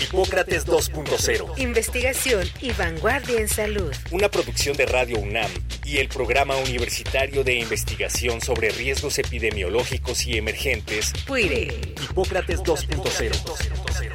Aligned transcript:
Hipócrates 0.00 0.66
2.0. 0.66 1.58
Investigación 1.58 2.46
y 2.62 2.72
vanguardia 2.72 3.38
en 3.38 3.48
salud. 3.48 3.92
Una 4.10 4.30
producción 4.30 4.76
de 4.76 4.86
Radio 4.86 5.18
UNAM 5.18 5.50
y 5.84 5.98
el 5.98 6.08
Programa 6.08 6.56
Universitario 6.56 7.44
de 7.44 7.54
Investigación 7.56 8.40
sobre 8.40 8.70
Riesgos 8.70 9.18
Epidemiológicos 9.18 10.26
y 10.26 10.38
Emergentes. 10.38 11.12
PUIRE. 11.26 11.94
Hipócrates 12.02 12.60
2.0. 12.60 14.10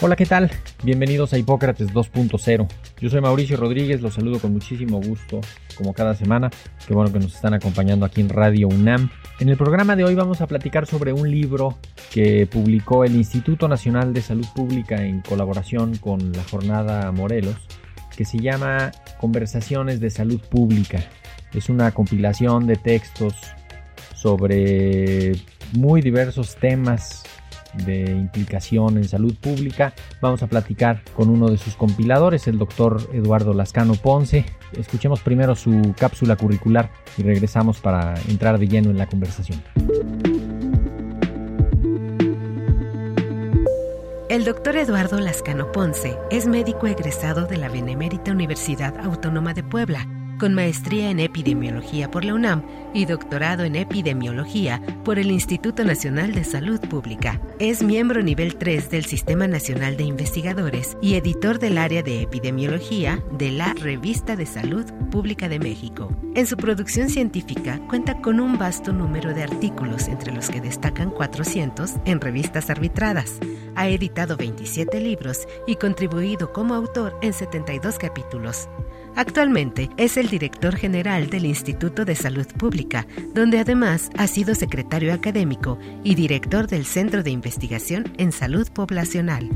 Hola, 0.00 0.16
¿qué 0.16 0.26
tal? 0.26 0.50
Bienvenidos 0.82 1.32
a 1.32 1.38
Hipócrates 1.38 1.88
2.0. 1.88 2.68
Yo 3.00 3.08
soy 3.08 3.20
Mauricio 3.20 3.56
Rodríguez, 3.56 4.00
los 4.00 4.14
saludo 4.14 4.40
con 4.40 4.52
muchísimo 4.52 5.00
gusto, 5.00 5.40
como 5.76 5.92
cada 5.92 6.16
semana. 6.16 6.50
Qué 6.84 6.94
bueno 6.94 7.12
que 7.12 7.20
nos 7.20 7.32
están 7.32 7.54
acompañando 7.54 8.04
aquí 8.04 8.20
en 8.20 8.28
Radio 8.28 8.66
UNAM. 8.66 9.08
En 9.38 9.48
el 9.48 9.56
programa 9.56 9.94
de 9.94 10.02
hoy 10.02 10.16
vamos 10.16 10.40
a 10.40 10.48
platicar 10.48 10.84
sobre 10.84 11.12
un 11.12 11.30
libro 11.30 11.78
que 12.12 12.48
publicó 12.48 13.04
el 13.04 13.14
Instituto 13.14 13.68
Nacional 13.68 14.12
de 14.12 14.20
Salud 14.20 14.46
Pública 14.52 15.00
en 15.04 15.20
colaboración 15.20 15.96
con 15.98 16.32
la 16.32 16.42
Jornada 16.42 17.12
Morelos, 17.12 17.54
que 18.16 18.24
se 18.24 18.40
llama 18.40 18.90
Conversaciones 19.20 20.00
de 20.00 20.10
Salud 20.10 20.40
Pública. 20.40 20.98
Es 21.54 21.68
una 21.68 21.92
compilación 21.92 22.66
de 22.66 22.74
textos 22.74 23.34
sobre 24.12 25.34
muy 25.72 26.02
diversos 26.02 26.56
temas 26.56 27.22
de 27.74 28.10
implicación 28.10 28.96
en 28.96 29.04
salud 29.04 29.34
pública. 29.34 29.94
Vamos 30.20 30.42
a 30.42 30.46
platicar 30.46 31.02
con 31.14 31.28
uno 31.28 31.48
de 31.48 31.58
sus 31.58 31.74
compiladores, 31.74 32.48
el 32.48 32.58
doctor 32.58 33.08
Eduardo 33.12 33.54
Lascano 33.54 33.94
Ponce. 33.94 34.44
Escuchemos 34.76 35.20
primero 35.20 35.54
su 35.54 35.94
cápsula 35.98 36.36
curricular 36.36 36.90
y 37.16 37.22
regresamos 37.22 37.80
para 37.80 38.14
entrar 38.28 38.58
de 38.58 38.68
lleno 38.68 38.90
en 38.90 38.98
la 38.98 39.06
conversación. 39.06 39.62
El 44.28 44.44
doctor 44.44 44.76
Eduardo 44.76 45.18
Lascano 45.18 45.72
Ponce 45.72 46.16
es 46.30 46.46
médico 46.46 46.86
egresado 46.86 47.46
de 47.46 47.56
la 47.56 47.68
Benemérita 47.68 48.30
Universidad 48.30 48.98
Autónoma 49.00 49.54
de 49.54 49.62
Puebla 49.62 50.06
con 50.38 50.54
maestría 50.54 51.10
en 51.10 51.20
epidemiología 51.20 52.10
por 52.10 52.24
la 52.24 52.34
UNAM 52.34 52.62
y 52.94 53.04
doctorado 53.04 53.64
en 53.64 53.76
epidemiología 53.76 54.80
por 55.04 55.18
el 55.18 55.30
Instituto 55.30 55.84
Nacional 55.84 56.34
de 56.34 56.44
Salud 56.44 56.80
Pública. 56.80 57.40
Es 57.58 57.82
miembro 57.82 58.22
nivel 58.22 58.56
3 58.56 58.90
del 58.90 59.04
Sistema 59.04 59.46
Nacional 59.46 59.96
de 59.96 60.04
Investigadores 60.04 60.96
y 61.02 61.14
editor 61.14 61.58
del 61.58 61.76
área 61.76 62.02
de 62.02 62.22
epidemiología 62.22 63.22
de 63.32 63.50
la 63.50 63.74
Revista 63.74 64.36
de 64.36 64.46
Salud 64.46 64.86
Pública 65.10 65.48
de 65.48 65.58
México. 65.58 66.10
En 66.34 66.46
su 66.46 66.56
producción 66.56 67.10
científica 67.10 67.80
cuenta 67.88 68.20
con 68.20 68.40
un 68.40 68.58
vasto 68.58 68.92
número 68.92 69.34
de 69.34 69.42
artículos, 69.42 70.08
entre 70.08 70.32
los 70.32 70.48
que 70.48 70.60
destacan 70.60 71.10
400 71.10 71.94
en 72.04 72.20
revistas 72.20 72.70
arbitradas. 72.70 73.40
Ha 73.74 73.88
editado 73.88 74.36
27 74.36 75.00
libros 75.00 75.46
y 75.66 75.76
contribuido 75.76 76.52
como 76.52 76.74
autor 76.74 77.16
en 77.22 77.32
72 77.32 77.98
capítulos. 77.98 78.68
Actualmente 79.16 79.90
es 79.96 80.16
el 80.16 80.28
director 80.28 80.76
general 80.76 81.30
del 81.30 81.46
Instituto 81.46 82.04
de 82.04 82.14
Salud 82.14 82.46
Pública, 82.58 83.06
donde 83.34 83.58
además 83.58 84.10
ha 84.16 84.26
sido 84.26 84.54
secretario 84.54 85.12
académico 85.12 85.78
y 86.04 86.14
director 86.14 86.66
del 86.68 86.84
Centro 86.84 87.22
de 87.22 87.30
Investigación 87.30 88.04
en 88.18 88.32
Salud 88.32 88.68
Poblacional. 88.72 89.48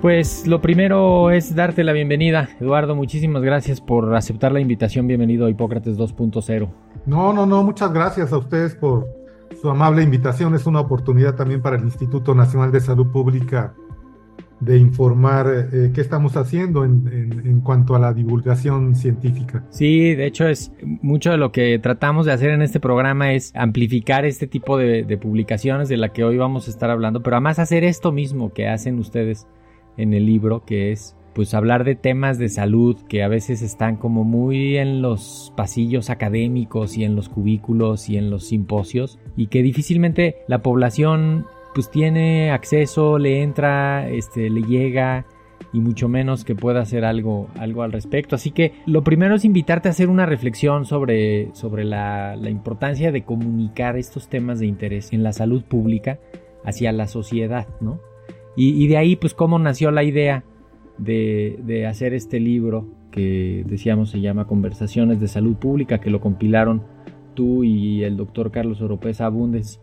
Pues 0.00 0.46
lo 0.46 0.62
primero 0.62 1.30
es 1.30 1.54
darte 1.54 1.84
la 1.84 1.92
bienvenida. 1.92 2.48
Eduardo, 2.58 2.96
muchísimas 2.96 3.42
gracias 3.42 3.82
por 3.82 4.14
aceptar 4.14 4.50
la 4.50 4.60
invitación. 4.60 5.06
Bienvenido 5.06 5.44
a 5.44 5.50
Hipócrates 5.50 5.98
2.0. 5.98 6.70
No, 7.04 7.34
no, 7.34 7.44
no, 7.44 7.62
muchas 7.62 7.92
gracias 7.92 8.32
a 8.32 8.38
ustedes 8.38 8.74
por 8.74 9.19
su 9.60 9.68
amable 9.70 10.02
invitación. 10.02 10.54
Es 10.54 10.66
una 10.66 10.80
oportunidad 10.80 11.34
también 11.34 11.60
para 11.60 11.76
el 11.76 11.84
Instituto 11.84 12.34
Nacional 12.34 12.72
de 12.72 12.80
Salud 12.80 13.08
Pública 13.08 13.74
de 14.60 14.76
informar 14.76 15.46
eh, 15.72 15.90
qué 15.94 16.02
estamos 16.02 16.36
haciendo 16.36 16.84
en, 16.84 17.60
cuanto 17.62 17.94
a 17.94 17.98
la 17.98 18.12
divulgación 18.12 18.94
científica. 18.94 19.64
Sí, 19.70 20.14
de 20.14 20.26
hecho 20.26 20.46
es 20.46 20.70
mucho 20.82 21.30
de 21.30 21.38
lo 21.38 21.50
que 21.50 21.78
tratamos 21.78 22.26
de 22.26 22.32
hacer 22.32 22.50
en 22.50 22.60
este 22.60 22.78
programa 22.78 23.32
es 23.32 23.52
amplificar 23.56 24.26
este 24.26 24.46
tipo 24.46 24.76
de, 24.76 25.02
de 25.04 25.16
publicaciones 25.16 25.88
de 25.88 25.96
la 25.96 26.10
que 26.10 26.24
hoy 26.24 26.36
vamos 26.36 26.68
a 26.68 26.70
estar 26.70 26.90
hablando, 26.90 27.22
pero 27.22 27.36
además 27.36 27.58
hacer 27.58 27.84
esto 27.84 28.12
mismo 28.12 28.52
que 28.52 28.68
hacen 28.68 28.98
ustedes 28.98 29.46
en 29.96 30.12
el 30.12 30.26
libro, 30.26 30.62
que 30.66 30.92
es 30.92 31.16
pues 31.34 31.54
hablar 31.54 31.84
de 31.84 31.94
temas 31.94 32.38
de 32.38 32.48
salud 32.48 32.96
que 33.08 33.22
a 33.22 33.28
veces 33.28 33.62
están 33.62 33.96
como 33.96 34.24
muy 34.24 34.76
en 34.76 35.02
los 35.02 35.52
pasillos 35.56 36.10
académicos 36.10 36.96
y 36.96 37.04
en 37.04 37.16
los 37.16 37.28
cubículos 37.28 38.08
y 38.08 38.16
en 38.16 38.30
los 38.30 38.48
simposios 38.48 39.18
y 39.36 39.46
que 39.46 39.62
difícilmente 39.62 40.36
la 40.48 40.62
población 40.62 41.46
pues 41.74 41.90
tiene 41.90 42.50
acceso, 42.50 43.18
le 43.18 43.42
entra, 43.42 44.08
este, 44.08 44.50
le 44.50 44.62
llega 44.62 45.26
y 45.72 45.80
mucho 45.80 46.08
menos 46.08 46.44
que 46.44 46.56
pueda 46.56 46.80
hacer 46.80 47.04
algo, 47.04 47.48
algo 47.56 47.82
al 47.82 47.92
respecto. 47.92 48.34
Así 48.34 48.50
que 48.50 48.72
lo 48.86 49.04
primero 49.04 49.36
es 49.36 49.44
invitarte 49.44 49.88
a 49.88 49.92
hacer 49.92 50.08
una 50.08 50.26
reflexión 50.26 50.84
sobre, 50.84 51.54
sobre 51.54 51.84
la, 51.84 52.36
importancia 52.48 53.12
de 53.12 53.22
comunicar 53.22 53.96
estos 53.96 54.28
temas 54.28 54.58
de 54.58 54.66
interés 54.66 55.12
en 55.12 55.22
la 55.22 55.32
salud 55.32 55.62
pública 55.62 56.18
hacia 56.64 56.90
la 56.92 57.06
sociedad, 57.06 57.68
¿no? 57.80 58.00
Y, 58.56 58.82
y 58.82 58.88
de 58.88 58.96
ahí 58.96 59.14
pues 59.14 59.32
cómo 59.32 59.60
nació 59.60 59.92
la 59.92 60.02
idea 60.02 60.44
de, 61.00 61.86
hacer 61.88 62.14
este 62.14 62.40
libro 62.40 62.86
que 63.10 63.64
decíamos 63.66 64.10
se 64.10 64.20
llama 64.20 64.46
Conversaciones 64.46 65.20
de 65.20 65.28
Salud 65.28 65.56
Pública, 65.56 65.98
que 65.98 66.10
lo 66.10 66.20
compilaron 66.20 66.82
tú 67.34 67.64
y 67.64 68.04
el 68.04 68.16
doctor 68.16 68.50
Carlos 68.50 68.80
Oropesa 68.80 69.26
Abundes 69.26 69.80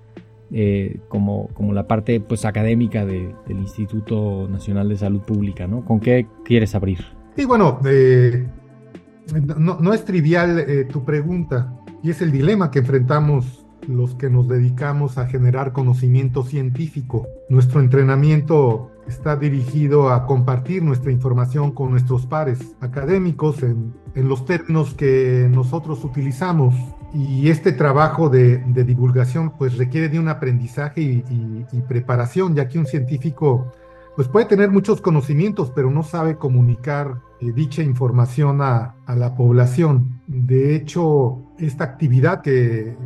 eh, 0.52 1.00
como, 1.10 1.50
como 1.54 1.74
la 1.74 1.88
parte 1.88 2.22
pues 2.22 2.46
académica 2.46 3.06
del 3.06 3.36
Instituto 3.50 4.48
Nacional 4.50 4.88
de 4.88 4.96
Salud 4.96 5.22
Pública, 5.22 5.68
¿no? 5.68 5.84
¿Con 5.84 6.00
qué 6.00 6.28
quieres 6.46 6.74
abrir? 6.74 7.00
Y 7.36 7.46
bueno, 7.46 7.80
eh, 7.86 8.48
no, 9.58 9.94
es 9.94 10.06
trivial 10.06 10.60
eh, 10.60 10.86
tu 10.86 11.04
pregunta 11.04 11.74
y 12.02 12.12
es 12.12 12.22
el 12.22 12.32
dilema 12.32 12.72
que 12.72 12.80
enfrentamos 12.80 13.66
los 13.88 14.16
que 14.16 14.30
nos 14.30 14.48
dedicamos 14.48 15.18
a 15.18 15.28
generar 15.28 15.74
conocimiento 15.74 16.44
científico. 16.44 17.28
Nuestro 17.50 17.80
entrenamiento 17.80 18.92
está 19.08 19.36
dirigido 19.36 20.10
a 20.10 20.26
compartir 20.26 20.84
nuestra 20.84 21.12
información 21.12 21.72
con 21.72 21.92
nuestros 21.92 22.26
pares 22.26 22.76
académicos 22.82 23.64
en, 23.64 23.94
los 24.16 24.46
términos 24.46 24.94
que 24.96 25.48
nosotros 25.50 26.04
utilizamos. 26.04 26.76
Y 27.14 27.50
este 27.50 27.72
trabajo 27.72 28.30
de, 28.30 28.58
divulgación 28.84 29.52
pues 29.58 29.78
requiere 29.78 30.10
de 30.10 30.20
un 30.20 30.28
aprendizaje 30.28 31.02
y, 31.02 31.82
preparación, 31.88 32.56
ya 32.56 32.68
que 32.68 32.80
un 32.80 32.86
científico 32.86 33.72
pues 34.16 34.28
puede 34.28 34.48
tener 34.48 34.72
muchos 34.72 35.00
conocimientos, 35.00 35.72
pero 35.76 35.92
no 35.92 36.02
sabe 36.02 36.38
comunicar 36.38 37.22
eh, 37.40 37.52
dicha 37.52 37.84
información 37.84 38.62
a, 38.62 38.96
la 39.08 39.36
población. 39.36 40.22
De 40.26 40.76
hecho, 40.76 41.44
esta 41.60 41.84
actividad 41.84 42.42
que, 42.42 42.98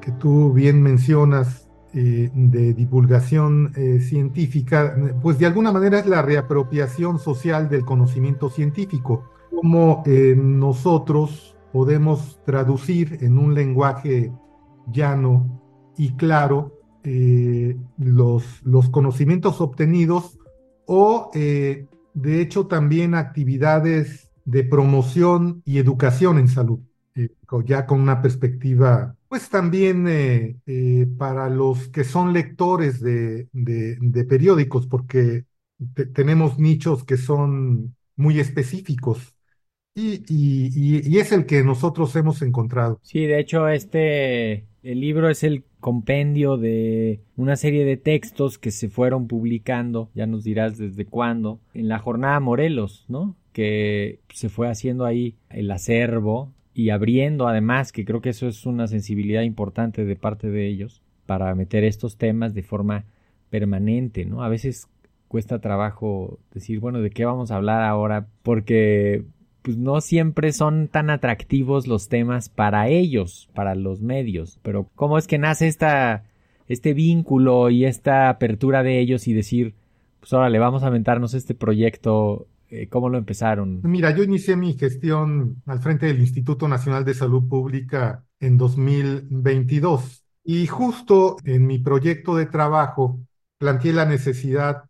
que 0.00 0.12
tú 0.12 0.54
bien 0.54 0.82
mencionas 0.82 1.65
eh, 1.98 2.30
de 2.34 2.74
divulgación 2.74 3.72
eh, 3.74 4.00
científica, 4.00 4.94
pues 5.22 5.38
de 5.38 5.46
alguna 5.46 5.72
manera 5.72 5.98
es 5.98 6.04
la 6.04 6.20
reapropiación 6.20 7.18
social 7.18 7.70
del 7.70 7.86
conocimiento 7.86 8.50
científico, 8.50 9.30
como 9.48 10.02
eh, 10.04 10.34
nosotros 10.36 11.56
podemos 11.72 12.38
traducir 12.44 13.16
en 13.22 13.38
un 13.38 13.54
lenguaje 13.54 14.30
llano 14.92 15.62
y 15.96 16.10
claro 16.16 16.74
los, 17.96 18.44
los 18.62 18.90
conocimientos 18.90 19.62
obtenidos 19.62 20.38
o 20.86 21.30
de 21.32 22.40
hecho 22.42 22.66
también 22.66 23.14
actividades 23.14 24.30
de 24.44 24.64
promoción 24.64 25.62
y 25.64 25.78
educación 25.78 26.36
en 26.36 26.48
salud, 26.48 26.80
ya 27.64 27.86
con 27.86 28.02
una 28.02 28.20
perspectiva 28.20 29.16
pues 29.36 29.50
también 29.50 30.08
eh, 30.08 30.56
eh, 30.66 31.06
para 31.18 31.50
los 31.50 31.88
que 31.88 32.04
son 32.04 32.32
lectores 32.32 33.02
de, 33.02 33.46
periódicos, 34.26 34.86
porque 34.86 35.44
tenemos 36.14 36.58
nichos 36.58 37.04
que 37.04 37.18
son 37.18 37.94
muy 38.16 38.40
específicos 38.40 39.34
y, 39.94 41.18
es 41.18 41.32
el 41.32 41.44
que 41.44 41.62
nosotros 41.62 42.16
hemos 42.16 42.40
encontrado. 42.40 42.98
Sí, 43.02 43.26
de 43.26 43.38
hecho, 43.38 43.68
este, 43.68 44.64
El 44.82 45.00
libro 45.00 45.28
es 45.28 45.42
el 45.42 45.64
compendio 45.80 46.56
de 46.56 47.20
una 47.36 47.56
serie 47.56 47.84
de 47.84 47.98
textos 47.98 48.58
que 48.58 48.70
se 48.70 48.88
fueron 48.88 49.26
publicando, 49.26 50.10
ya 50.14 50.26
nos 50.26 50.44
dirás 50.44 50.78
desde 50.78 51.04
cuándo, 51.04 51.60
en 51.74 51.88
la 51.88 51.98
jornada 51.98 52.40
Morelos, 52.40 53.04
¿no? 53.08 53.36
Que 53.52 54.20
se 54.32 54.48
fue 54.48 54.70
haciendo 54.70 55.04
ahí 55.04 55.36
el 55.50 55.70
acervo 55.70 56.54
y 56.76 56.90
abriendo 56.90 57.48
además, 57.48 57.90
que 57.90 58.04
creo 58.04 58.20
que 58.20 58.28
eso 58.28 58.46
es 58.46 58.66
una 58.66 58.86
sensibilidad 58.86 59.40
importante 59.40 60.04
de 60.04 60.14
parte 60.14 60.50
de 60.50 60.66
ellos, 60.68 61.00
para 61.24 61.54
meter 61.54 61.84
estos 61.84 62.18
temas 62.18 62.52
de 62.52 62.62
forma 62.62 63.06
permanente, 63.48 64.26
¿no? 64.26 64.42
A 64.42 64.50
veces 64.50 64.86
cuesta 65.26 65.58
trabajo 65.58 66.38
decir, 66.52 66.78
bueno, 66.78 67.00
¿de 67.00 67.08
qué 67.08 67.24
vamos 67.24 67.50
a 67.50 67.56
hablar 67.56 67.82
ahora? 67.82 68.26
Porque 68.42 69.24
pues 69.62 69.78
no 69.78 70.02
siempre 70.02 70.52
son 70.52 70.88
tan 70.88 71.08
atractivos 71.08 71.86
los 71.86 72.10
temas 72.10 72.50
para 72.50 72.88
ellos, 72.88 73.48
para 73.54 73.74
los 73.74 74.02
medios. 74.02 74.60
Pero 74.62 74.90
¿cómo 74.96 75.16
es 75.16 75.26
que 75.26 75.38
nace 75.38 75.68
esta, 75.68 76.24
este 76.68 76.92
vínculo 76.92 77.70
y 77.70 77.86
esta 77.86 78.28
apertura 78.28 78.82
de 78.82 79.00
ellos 79.00 79.28
y 79.28 79.32
decir, 79.32 79.72
pues 80.20 80.34
ahora 80.34 80.50
le 80.50 80.58
vamos 80.58 80.82
a 80.82 80.88
aventarnos 80.88 81.32
este 81.32 81.54
proyecto? 81.54 82.46
Eh, 82.68 82.88
¿Cómo 82.88 83.08
lo 83.08 83.18
empezaron? 83.18 83.80
Mira, 83.84 84.10
yo 84.10 84.24
inicié 84.24 84.56
mi 84.56 84.74
gestión 84.74 85.62
al 85.66 85.78
frente 85.78 86.06
del 86.06 86.20
Instituto 86.20 86.66
Nacional 86.66 87.04
de 87.04 87.14
Salud 87.14 87.48
Pública 87.48 88.24
en 88.40 88.56
2022 88.56 90.24
y 90.44 90.66
justo 90.66 91.36
en 91.44 91.66
mi 91.66 91.78
proyecto 91.78 92.36
de 92.36 92.46
trabajo 92.46 93.20
planteé 93.58 93.92
la 93.92 94.04
necesidad 94.04 94.84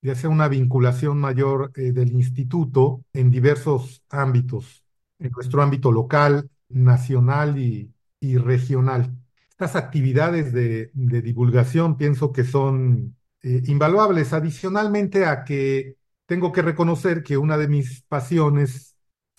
de 0.00 0.10
hacer 0.10 0.30
una 0.30 0.48
vinculación 0.48 1.18
mayor 1.18 1.72
eh, 1.74 1.92
del 1.92 2.12
instituto 2.12 3.04
en 3.12 3.30
diversos 3.30 4.02
ámbitos, 4.10 4.84
en 5.18 5.30
nuestro 5.32 5.62
ámbito 5.62 5.92
local, 5.92 6.48
nacional 6.68 7.58
y, 7.58 7.92
regional. 8.20 9.16
Estas 9.50 9.76
actividades 9.76 10.52
de, 10.52 10.90
divulgación 10.94 11.96
pienso 11.96 12.32
que 12.32 12.44
son 12.44 13.16
eh, 13.42 13.62
invaluables, 13.66 14.32
adicionalmente 14.32 15.24
a 15.24 15.44
que 15.44 15.97
tengo 16.28 16.52
que 16.52 16.62
reconocer 16.62 17.22
que 17.24 17.38
una 17.38 17.56
de 17.56 17.68
mis 17.68 18.02
pasiones 18.02 18.94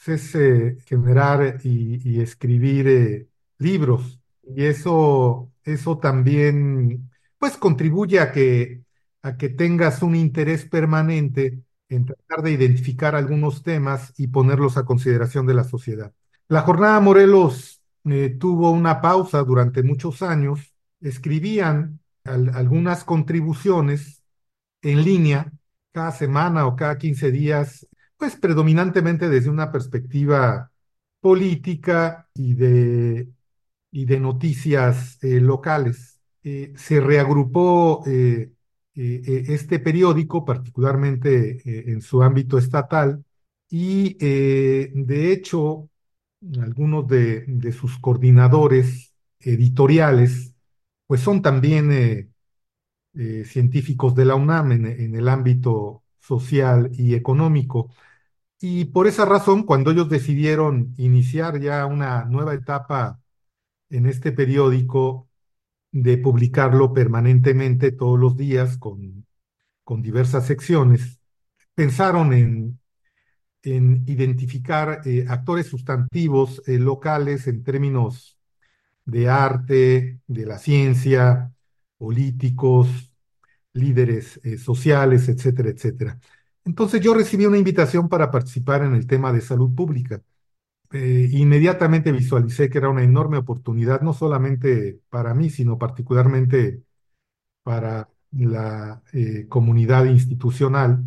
es 0.06 0.36
eh, 0.36 0.78
generar 0.88 1.60
y, 1.64 2.20
escribir 2.20 3.30
libros. 3.60 4.20
Y 4.44 4.66
eso, 4.66 5.52
eso 5.64 6.00
también, 6.00 7.12
pues, 7.38 7.58
contribuye 7.58 8.20
a 8.20 8.32
que 8.32 8.82
a 9.22 9.38
que 9.38 9.50
tengas 9.50 10.02
un 10.02 10.16
interés 10.16 10.66
permanente 10.66 11.62
en 11.90 12.06
tratar 12.06 12.42
de 12.44 12.52
identificar 12.52 13.16
algunos 13.16 13.64
temas 13.64 14.14
y 14.18 14.28
ponerlos 14.28 14.78
a 14.78 14.86
consideración 14.86 15.46
de 15.46 15.54
la 15.54 15.64
sociedad. 15.64 16.14
La 16.48 16.62
jornada 16.62 17.00
Morelos 17.00 17.82
eh, 18.06 18.30
tuvo 18.40 18.72
una 18.72 19.02
pausa 19.02 19.44
durante 19.44 19.84
muchos 19.84 20.22
años, 20.22 20.74
escribían 21.02 22.00
algunas 22.24 23.04
contribuciones 23.04 24.24
en 24.82 25.04
línea 25.04 25.52
cada 25.92 26.12
semana 26.12 26.68
o 26.68 26.76
cada 26.76 26.98
15 26.98 27.32
días, 27.32 27.88
pues 28.18 28.36
predominantemente 28.36 29.30
desde 29.30 29.50
una 29.50 29.72
perspectiva 29.72 30.72
política 31.20 32.28
y 32.34 32.54
de, 32.54 33.30
y 33.92 34.06
de 34.06 34.20
noticias 34.20 35.18
eh, 35.24 35.40
locales. 35.40 36.20
Eh, 36.44 36.74
se 36.76 37.00
reagrupó 37.02 38.04
eh, 38.08 38.52
este 38.96 39.80
periódico, 39.80 40.44
particularmente 40.44 41.62
en 41.64 42.02
su 42.02 42.22
ámbito 42.22 42.58
estatal, 42.58 43.24
y 43.70 44.16
de 44.16 45.32
hecho 45.32 45.90
algunos 46.62 47.08
de, 47.08 47.72
sus 47.72 47.98
coordinadores 48.00 49.14
editoriales, 49.40 50.54
pues 51.08 51.22
son 51.22 51.42
también 51.42 52.34
científicos 53.14 54.16
de 54.16 54.26
la 54.26 54.36
UNAM 54.36 54.72
en, 54.72 55.16
el 55.16 55.28
ámbito 55.30 56.04
social 56.20 56.90
y 56.94 57.16
económico. 57.16 57.92
Y 58.62 58.86
por 58.86 59.08
esa 59.08 59.26
razón, 59.26 59.64
cuando 59.64 59.92
ellos 59.92 60.10
decidieron 60.10 60.94
iniciar 60.98 61.60
ya 61.60 61.86
una 61.86 62.26
nueva 62.26 62.54
etapa 62.54 63.20
en 63.90 64.06
este 64.06 64.32
periódico, 64.32 65.30
de 65.92 66.18
publicarlo 66.18 66.94
permanentemente 66.94 67.92
todos 67.92 68.20
los 68.20 68.38
días 68.38 68.78
con, 68.78 69.26
con 69.84 70.02
diversas 70.02 70.46
secciones, 70.46 71.20
pensaron 71.76 72.34
en, 72.34 72.80
en 73.64 74.04
identificar 74.08 75.02
eh, 75.06 75.26
actores 75.28 75.68
sustantivos 75.68 76.62
eh, 76.68 76.78
locales 76.78 77.48
en 77.48 77.64
términos 77.64 78.38
de 79.06 79.30
arte, 79.30 80.20
de 80.28 80.46
la 80.46 80.60
ciencia, 80.60 81.52
políticos, 82.00 83.12
líderes 83.74 84.40
eh, 84.44 84.58
sociales, 84.58 85.30
etcétera, 85.30 85.70
etcétera. 85.70 86.20
Entonces 86.66 87.02
yo 87.02 87.14
recibí 87.14 87.46
una 87.46 87.58
invitación 87.58 88.10
para 88.10 88.32
participar 88.32 88.84
en 88.84 88.96
el 88.96 89.08
tema 89.08 89.34
de 89.34 89.42
salud 89.42 89.74
pública. 89.76 90.22
Eh, 90.92 91.30
inmediatamente 91.32 92.12
visualicé 92.12 92.70
que 92.70 92.80
era 92.80 92.90
una 92.90 93.04
enorme 93.04 93.38
oportunidad, 93.38 94.02
no 94.02 94.14
solamente 94.14 95.02
para 95.10 95.34
mí, 95.36 95.50
sino 95.52 95.78
particularmente 95.78 96.84
para 97.64 98.10
la 98.32 99.04
eh, 99.14 99.48
comunidad 99.50 100.06
institucional, 100.06 101.04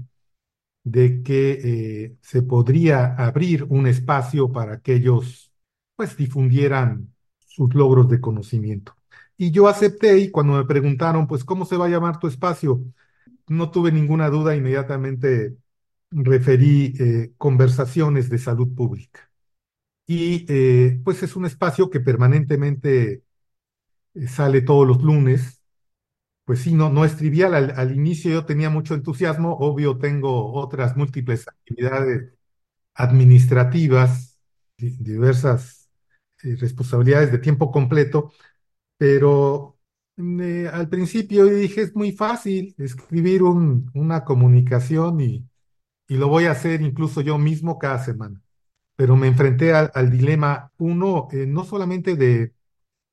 de 0.84 1.22
que 1.22 2.16
se 2.22 2.42
podría 2.42 3.14
abrir 3.16 3.64
un 3.68 3.86
espacio 3.86 4.50
para 4.52 4.80
que 4.80 4.94
ellos 4.96 5.52
pues 5.96 6.16
difundieran 6.16 7.14
sus 7.38 7.74
logros 7.74 8.08
de 8.08 8.20
conocimiento. 8.20 8.94
Y 9.42 9.50
yo 9.50 9.66
acepté 9.66 10.18
y 10.18 10.30
cuando 10.30 10.54
me 10.54 10.64
preguntaron, 10.64 11.26
pues, 11.26 11.44
¿cómo 11.44 11.64
se 11.64 11.76
va 11.76 11.86
a 11.86 11.88
llamar 11.88 12.20
tu 12.20 12.28
espacio? 12.28 12.80
No 13.48 13.70
tuve 13.72 13.92
ninguna 13.92 14.30
duda, 14.30 14.54
inmediatamente 14.56 15.56
referí 16.10 16.94
conversaciones 17.38 18.30
de 18.30 18.38
salud 18.38 18.74
pública 18.74 19.32
y 20.06 20.44
eh, 20.48 21.00
pues 21.04 21.22
es 21.22 21.36
un 21.36 21.46
espacio 21.46 21.90
que 21.90 22.00
permanentemente 22.00 23.24
eh, 24.14 24.28
sale 24.28 24.62
todos 24.62 24.86
los 24.86 25.02
lunes. 25.02 25.62
Pues 26.44 26.60
sí, 26.60 26.74
no, 26.74 26.90
no 26.90 27.04
es 27.04 27.16
trivial. 27.16 27.54
Al, 27.54 27.94
inicio 27.94 28.32
yo 28.32 28.44
tenía 28.46 28.70
mucho 28.70 28.94
entusiasmo, 28.94 29.56
obvio 29.58 29.98
tengo 29.98 30.52
otras 30.54 30.96
múltiples 30.96 31.48
actividades 31.48 32.32
administrativas, 32.94 34.38
diversas 34.78 35.90
eh, 36.42 36.56
responsabilidades 36.56 37.32
de 37.32 37.38
tiempo 37.38 37.70
completo, 37.70 38.32
pero 39.02 39.76
al 40.72 40.88
principio 40.88 41.46
dije 41.46 41.82
es 41.82 41.96
muy 41.96 42.12
fácil 42.12 42.72
escribir 42.78 43.42
una 43.42 44.24
comunicación 44.24 45.20
y, 45.20 45.44
y 46.06 46.16
lo 46.18 46.28
voy 46.28 46.44
a 46.44 46.52
hacer 46.52 46.82
incluso 46.82 47.20
yo 47.20 47.36
mismo 47.36 47.80
cada 47.80 47.98
semana 47.98 48.40
pero 48.94 49.16
me 49.16 49.26
enfrenté 49.26 49.74
al, 49.74 50.10
dilema, 50.10 50.70
uno, 50.78 51.28
eh, 51.32 51.46
no 51.46 51.64
solamente 51.64 52.14
de, 52.16 52.54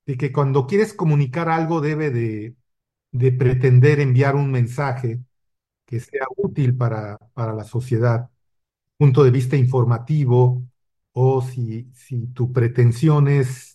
que 0.06 0.32
cuando 0.32 0.66
quieres 0.66 0.94
comunicar 0.94 1.48
algo 1.48 1.80
debe 1.80 2.10
de, 2.10 2.54
pretender 3.32 4.00
enviar 4.00 4.36
un 4.36 4.52
mensaje 4.52 5.20
que 5.86 6.00
sea 6.00 6.26
útil 6.36 6.76
para, 6.76 7.18
para 7.34 7.54
la 7.54 7.64
sociedad, 7.64 8.30
punto 8.98 9.24
de 9.24 9.30
vista 9.32 9.56
informativo, 9.56 10.62
o 11.12 11.42
si, 11.42 11.90
si 11.94 12.28
tu 12.28 12.52
pretensión 12.52 13.28
es 13.28 13.69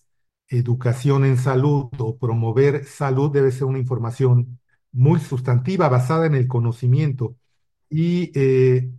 educación 0.49 1.25
en 1.25 1.37
salud 1.37 1.89
o 1.99 2.17
promover 2.17 2.85
salud, 2.85 3.31
debe 3.31 3.51
ser 3.51 3.65
una 3.65 3.79
información 3.79 4.59
muy 4.91 5.19
sustantiva, 5.19 5.89
basada 5.89 6.25
en 6.25 6.35
el 6.35 6.47
conocimiento. 6.47 7.35
Y 7.89 8.31
eh, 8.39 8.91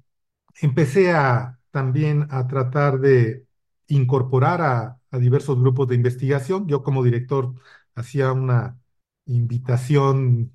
empecé 0.61 1.13
a, 1.13 1.59
también 1.71 2.27
a 2.31 2.47
tratar 2.47 3.01
de 3.01 3.47
incorporar 3.89 4.63
a, 4.63 4.99
diversos 5.19 5.59
grupos 5.59 5.89
de 5.89 5.95
investigación. 5.95 6.67
Yo 6.69 6.83
como 6.83 7.03
director 7.03 7.55
hacía 7.95 8.33
una 8.33 8.79
invitación 9.27 10.55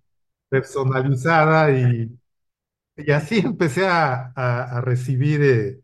personalizada 0.50 1.72
y, 1.72 2.20
así 3.12 3.40
empecé 3.40 3.88
a, 3.88 4.82
recibir 4.84 5.42
eh, 5.44 5.82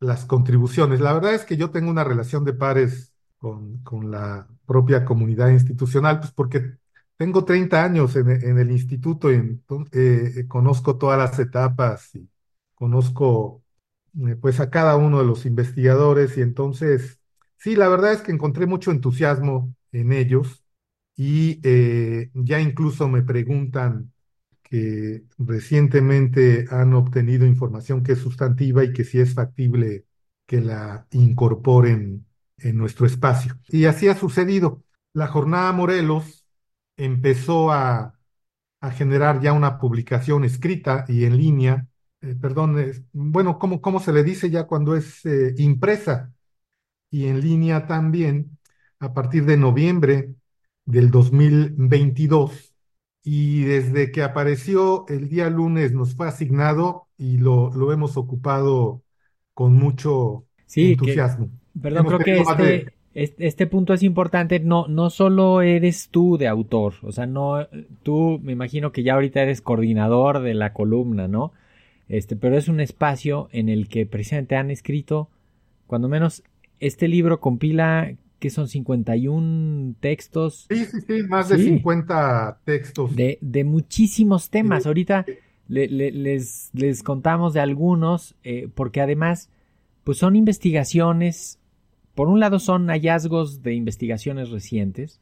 las 0.00 0.26
contribuciones. 0.26 1.00
La 1.00 1.12
verdad 1.14 1.34
es 1.34 1.44
que 1.44 1.56
yo 1.56 1.70
tengo 1.70 1.90
una 1.90 2.04
relación 2.04 2.44
de 2.44 2.52
pares 2.54 3.14
con, 3.38 3.78
con 3.84 4.10
la 4.10 4.46
propia 4.66 5.04
comunidad 5.04 5.50
institucional, 5.50 6.20
pues 6.20 6.32
porque 6.32 6.78
tengo 7.18 7.44
30 7.44 7.84
años 7.84 8.16
en, 8.16 8.58
el 8.58 8.70
instituto 8.70 9.32
y 9.32 9.60
eh, 9.92 10.44
conozco 10.48 10.98
todas 10.98 11.18
las 11.18 11.38
etapas 11.40 12.14
y 12.14 12.28
conozco 12.74 13.62
eh, 14.28 14.36
pues 14.36 14.60
a 14.60 14.70
cada 14.70 14.96
uno 14.96 15.18
de 15.18 15.26
los 15.26 15.44
investigadores 15.46 16.38
y 16.38 16.42
entonces, 16.42 17.20
sí, 17.56 17.76
la 17.76 17.88
verdad 17.88 18.12
es 18.12 18.22
que 18.22 18.32
encontré 18.32 18.66
mucho 18.66 18.92
entusiasmo 18.92 19.74
en 19.92 20.12
ellos 20.12 20.64
y 21.16 21.60
eh, 21.64 22.30
ya 22.34 22.60
incluso 22.60 23.08
me 23.08 23.22
preguntan 23.22 24.12
que 24.62 25.24
recientemente 25.38 26.66
han 26.70 26.94
obtenido 26.94 27.46
información 27.46 28.02
que 28.04 28.12
es 28.12 28.20
sustantiva 28.20 28.84
y 28.84 28.92
que 28.92 29.04
si 29.04 29.18
es 29.20 29.34
factible 29.34 30.06
que 30.46 30.60
la 30.60 31.06
incorporen 31.10 32.27
en 32.62 32.76
nuestro 32.76 33.06
espacio. 33.06 33.58
Y 33.68 33.84
así 33.86 34.08
ha 34.08 34.14
sucedido. 34.16 34.82
la 35.12 35.26
jornada 35.26 35.72
Morelos 35.72 36.46
empezó 36.96 37.72
a, 37.72 38.14
generar 38.92 39.40
ya 39.40 39.52
una 39.52 39.78
publicación 39.78 40.44
escrita 40.44 41.04
y 41.08 41.24
en 41.24 41.36
línea, 41.36 41.88
eh, 42.20 42.36
perdón, 42.40 42.76
bueno, 43.12 43.58
¿cómo, 43.58 43.80
¿cómo, 43.80 43.98
se 43.98 44.12
le 44.12 44.22
dice 44.22 44.50
ya 44.50 44.68
cuando 44.68 44.94
es 44.94 45.26
eh, 45.26 45.52
impresa 45.58 46.32
y 47.10 47.26
en 47.26 47.40
línea 47.40 47.88
también 47.88 48.56
a 49.00 49.12
partir 49.12 49.46
de 49.46 49.56
noviembre 49.56 50.34
del 50.84 51.10
2022? 51.10 52.72
Y 53.24 53.64
desde 53.64 54.12
que 54.12 54.22
apareció 54.22 55.04
el 55.08 55.28
día 55.28 55.50
lunes 55.50 55.92
nos 55.92 56.14
fue 56.14 56.28
asignado 56.28 57.08
y 57.16 57.38
lo, 57.38 57.70
lo 57.72 57.92
hemos 57.92 58.16
ocupado 58.16 59.02
con 59.54 59.74
mucho 59.74 60.46
entusiasmo. 60.76 61.50
Perdón, 61.80 62.06
creo 62.06 62.18
que 62.18 62.84
este, 63.14 63.46
este, 63.46 63.66
punto 63.66 63.94
es 63.94 64.02
importante, 64.02 64.60
no, 64.60 64.86
no 64.86 65.10
solo 65.10 65.62
eres 65.62 66.08
tú 66.10 66.36
de 66.38 66.46
autor, 66.46 66.94
o 67.02 67.12
sea, 67.12 67.26
no, 67.26 67.66
tú 68.02 68.38
me 68.42 68.52
imagino 68.52 68.92
que 68.92 69.02
ya 69.02 69.14
ahorita 69.14 69.42
eres 69.42 69.60
coordinador 69.60 70.40
de 70.40 70.54
la 70.54 70.72
columna, 70.72 71.26
¿no? 71.26 71.52
Este, 72.08 72.36
pero 72.36 72.56
es 72.56 72.68
un 72.68 72.80
espacio 72.80 73.48
en 73.52 73.68
el 73.68 73.88
que 73.88 74.06
precisamente 74.06 74.56
han 74.56 74.70
escrito, 74.70 75.28
cuando 75.86 76.08
menos, 76.08 76.42
este 76.80 77.08
libro 77.08 77.40
compila, 77.40 78.12
que 78.38 78.50
son 78.50 78.68
51 78.68 79.94
textos. 80.00 80.66
Sí, 80.70 80.84
sí, 80.84 81.00
sí, 81.06 81.22
más 81.24 81.48
de 81.48 81.58
50 81.58 82.60
textos. 82.64 83.16
De, 83.16 83.38
de 83.40 83.64
muchísimos 83.64 84.48
temas. 84.48 84.86
Ahorita 84.86 85.26
les, 85.66 86.70
les 86.72 87.02
contamos 87.02 87.52
de 87.52 87.60
algunos, 87.60 88.36
eh, 88.44 88.68
porque 88.74 89.00
además, 89.00 89.50
pues 90.04 90.18
son 90.18 90.36
investigaciones 90.36 91.58
por 92.18 92.26
un 92.26 92.40
lado 92.40 92.58
son 92.58 92.88
hallazgos 92.88 93.62
de 93.62 93.74
investigaciones 93.74 94.50
recientes, 94.50 95.20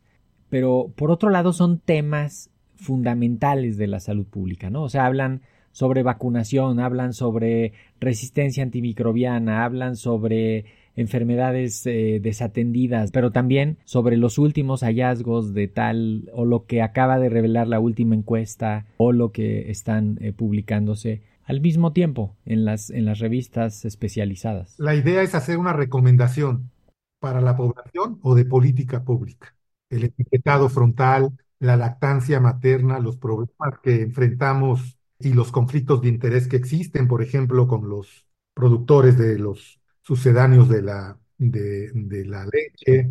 pero 0.48 0.90
por 0.96 1.10
otro 1.10 1.28
lado 1.28 1.52
son 1.52 1.78
temas 1.78 2.48
fundamentales 2.76 3.76
de 3.76 3.86
la 3.86 4.00
salud 4.00 4.24
pública, 4.24 4.70
¿no? 4.70 4.84
O 4.84 4.88
sea, 4.88 5.04
hablan 5.04 5.42
sobre 5.72 6.02
vacunación, 6.02 6.80
hablan 6.80 7.12
sobre 7.12 7.74
resistencia 8.00 8.62
antimicrobiana, 8.62 9.66
hablan 9.66 9.96
sobre 9.96 10.64
enfermedades 10.94 11.86
eh, 11.86 12.18
desatendidas, 12.22 13.10
pero 13.10 13.30
también 13.30 13.76
sobre 13.84 14.16
los 14.16 14.38
últimos 14.38 14.80
hallazgos 14.80 15.52
de 15.52 15.68
tal 15.68 16.30
o 16.32 16.46
lo 16.46 16.64
que 16.64 16.80
acaba 16.80 17.18
de 17.18 17.28
revelar 17.28 17.68
la 17.68 17.78
última 17.78 18.14
encuesta 18.14 18.86
o 18.96 19.12
lo 19.12 19.32
que 19.32 19.70
están 19.70 20.16
eh, 20.22 20.32
publicándose 20.32 21.20
al 21.44 21.60
mismo 21.60 21.92
tiempo 21.92 22.34
en 22.46 22.64
las, 22.64 22.88
en 22.88 23.04
las 23.04 23.18
revistas 23.18 23.84
especializadas. 23.84 24.76
La 24.78 24.94
idea 24.94 25.20
es 25.20 25.34
hacer 25.34 25.58
una 25.58 25.74
recomendación 25.74 26.70
para 27.18 27.40
la 27.40 27.56
población 27.56 28.18
o 28.22 28.34
de 28.34 28.44
política 28.44 29.04
pública. 29.04 29.54
El 29.90 30.04
etiquetado 30.04 30.68
frontal, 30.68 31.30
la 31.58 31.76
lactancia 31.76 32.40
materna, 32.40 32.98
los 32.98 33.16
problemas 33.16 33.78
que 33.82 34.02
enfrentamos 34.02 34.98
y 35.18 35.32
los 35.32 35.50
conflictos 35.52 36.02
de 36.02 36.08
interés 36.08 36.48
que 36.48 36.56
existen, 36.56 37.08
por 37.08 37.22
ejemplo, 37.22 37.66
con 37.66 37.88
los 37.88 38.26
productores 38.54 39.16
de 39.18 39.38
los 39.38 39.80
sucedáneos 40.02 40.68
de 40.68 40.82
la, 40.82 41.18
de, 41.38 42.24
la 42.26 42.46
leche, 42.46 43.10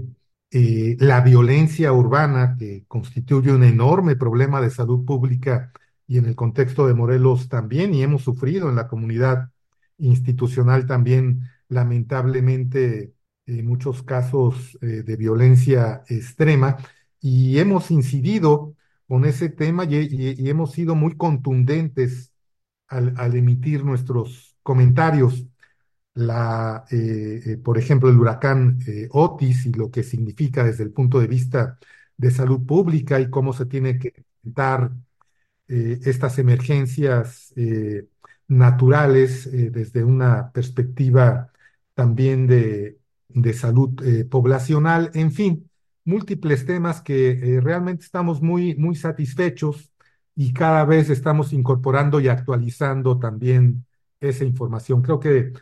la 1.00 1.22
violencia 1.22 1.92
urbana, 1.92 2.56
que 2.58 2.86
constituye 2.88 3.52
un 3.52 3.64
enorme 3.64 4.16
problema 4.16 4.62
de 4.62 4.70
salud 4.70 5.06
pública 5.06 5.72
y 6.08 6.18
en 6.18 6.26
el 6.26 6.36
contexto 6.36 6.88
de 6.88 6.94
Morelos 6.94 7.50
también, 7.50 7.94
y 7.94 8.04
hemos 8.04 8.24
sufrido 8.24 8.70
en 8.70 8.76
la 8.76 8.88
comunidad 8.88 9.50
institucional 9.98 10.86
también, 10.86 11.50
lamentablemente, 11.68 13.15
muchos 13.48 14.04
casos 14.04 14.78
eh, 14.82 15.04
de 15.04 15.16
violencia 15.16 16.04
extrema 16.08 16.78
y 17.22 17.60
hemos 17.60 17.92
incidido 17.92 18.76
con 19.08 19.26
ese 19.26 19.50
tema 19.50 19.86
y, 19.86 20.50
hemos 20.50 20.72
sido 20.72 20.96
muy 20.96 21.16
contundentes 21.18 22.32
al, 22.88 23.36
emitir 23.36 23.84
nuestros 23.86 24.58
comentarios. 24.64 25.46
La, 26.14 26.86
eh, 26.92 27.42
eh, 27.46 27.58
por 27.58 27.78
ejemplo, 27.78 28.10
el 28.10 28.18
huracán 28.18 28.80
Otis 29.12 29.66
y 29.66 29.74
lo 29.74 29.92
que 29.92 30.04
significa 30.04 30.64
desde 30.64 30.84
el 30.84 30.92
punto 30.92 31.20
de 31.20 31.28
vista 31.28 31.78
de 32.18 32.32
salud 32.32 32.66
pública 32.66 33.20
y 33.20 33.30
cómo 33.30 33.54
se 33.54 33.66
tiene 33.66 34.00
que 34.00 34.14
enfrentar 34.16 34.92
estas 35.68 36.38
emergencias 36.40 37.54
naturales 38.48 39.50
desde 39.52 40.04
una 40.04 40.52
perspectiva 40.52 41.52
también 41.96 42.48
de 42.48 43.00
de 43.36 43.54
salud 43.54 44.02
eh, 44.04 44.26
poblacional, 44.26 45.12
en 45.14 45.32
fin, 45.32 45.70
múltiples 46.06 46.66
temas 46.66 47.02
que 47.02 47.32
eh, 47.32 47.62
realmente 47.62 48.06
estamos 48.06 48.42
muy, 48.42 48.76
muy 48.76 48.96
satisfechos 48.96 49.92
y 50.36 50.54
cada 50.54 50.86
vez 50.86 51.10
estamos 51.10 51.54
incorporando 51.54 52.20
y 52.20 52.30
actualizando 52.30 53.20
también 53.20 53.86
esa 54.22 54.46
información. 54.46 55.02
Creo 55.02 55.20
que 55.20 55.54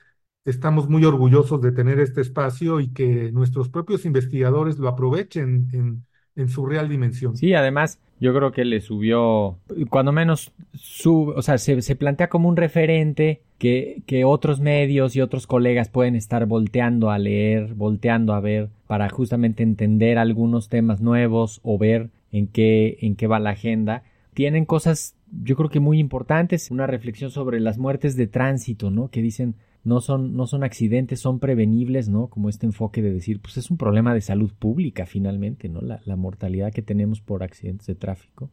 estamos 0.46 0.88
muy 0.88 1.04
orgullosos 1.04 1.62
de 1.62 1.72
tener 1.72 2.00
este 2.00 2.22
espacio 2.22 2.80
y 2.80 2.94
que 2.94 3.32
nuestros 3.32 3.70
propios 3.70 4.06
investigadores 4.06 4.78
lo 4.78 4.88
aprovechen 4.88 5.70
en, 5.74 6.06
en 6.36 6.50
su 6.50 6.66
real 6.66 6.88
dimensión. 6.90 7.36
Sí, 7.36 7.54
además 7.54 8.00
yo 8.24 8.34
creo 8.34 8.54
que 8.54 8.64
le 8.64 8.80
subió, 8.80 9.58
cuando 9.90 10.14
menos, 10.14 10.54
su, 10.72 11.34
o 11.36 11.42
sea, 11.42 11.58
se, 11.58 11.82
se 11.82 11.98
plantea 11.98 12.30
como 12.30 12.48
un 12.48 12.56
referente 12.56 13.42
que, 13.58 14.02
que, 14.06 14.24
otros 14.24 14.62
medios 14.62 15.18
y 15.18 15.20
otros 15.20 15.46
colegas 15.46 15.90
pueden 15.90 16.16
estar 16.16 16.46
volteando 16.46 17.12
a 17.12 17.20
leer, 17.20 17.74
volteando 17.74 18.34
a 18.34 18.40
ver, 18.40 18.70
para 18.88 19.10
justamente 19.10 19.62
entender 19.62 20.18
algunos 20.18 20.70
temas 20.70 21.02
nuevos 21.02 21.60
o 21.64 21.78
ver 21.78 22.12
en 22.32 22.48
qué, 22.48 22.98
en 23.02 23.18
qué 23.18 23.28
va 23.28 23.42
la 23.42 23.50
agenda. 23.50 24.04
Tienen 24.34 24.64
cosas, 24.64 25.16
yo 25.44 25.58
creo 25.58 25.70
que 25.70 25.82
muy 25.82 26.00
importantes, 26.00 26.72
una 26.72 26.88
reflexión 26.88 27.30
sobre 27.30 27.60
las 27.60 27.78
muertes 27.78 28.16
de 28.16 28.28
tránsito, 28.28 28.90
¿no? 28.90 29.10
Que 29.10 29.22
dicen, 29.22 29.56
no 29.84 30.00
son, 30.00 30.36
no 30.36 30.48
son 30.48 30.64
accidentes, 30.64 31.20
son 31.20 31.40
prevenibles, 31.40 32.08
¿no? 32.08 32.28
Como 32.28 32.50
este 32.50 32.66
enfoque 32.66 33.02
de 33.02 33.14
decir, 33.14 33.42
pues 33.42 33.58
es 33.58 33.70
un 33.70 33.78
problema 33.78 34.14
de 34.14 34.22
salud 34.22 34.52
pública 34.58 35.06
finalmente, 35.06 35.68
¿no? 35.68 35.82
La, 35.82 36.16
mortalidad 36.16 36.72
que 36.72 36.82
tenemos 36.82 37.22
por 37.22 37.44
accidentes 37.44 37.88
de 37.88 37.96
tráfico. 37.96 38.50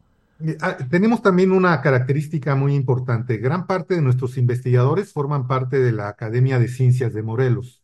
Ah, 0.61 0.77
tenemos 0.91 1.23
también 1.23 1.53
una 1.53 1.81
característica 1.83 2.55
muy 2.55 2.75
importante. 2.75 3.37
Gran 3.37 3.67
parte 3.67 3.95
de 3.95 4.03
nuestros 4.03 4.39
investigadores 4.39 5.13
forman 5.13 5.47
parte 5.47 5.79
de 5.79 5.93
la 5.93 6.09
Academia 6.09 6.59
de 6.59 6.69
Ciencias 6.69 7.13
de 7.13 7.23
Morelos. 7.23 7.83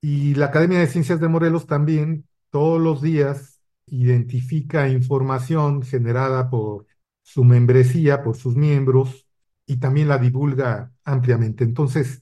Y 0.00 0.34
la 0.34 0.46
Academia 0.46 0.80
de 0.80 0.88
Ciencias 0.88 1.20
de 1.20 1.28
Morelos 1.28 1.66
también 1.66 2.26
todos 2.50 2.80
los 2.80 3.00
días 3.00 3.60
identifica 3.86 4.88
información 4.88 5.82
generada 5.82 6.50
por 6.50 6.86
su 7.22 7.44
membresía, 7.44 8.22
por 8.22 8.36
sus 8.36 8.56
miembros, 8.56 9.26
y 9.66 9.76
también 9.76 10.08
la 10.08 10.18
divulga 10.18 10.92
ampliamente. 11.04 11.64
Entonces, 11.64 12.21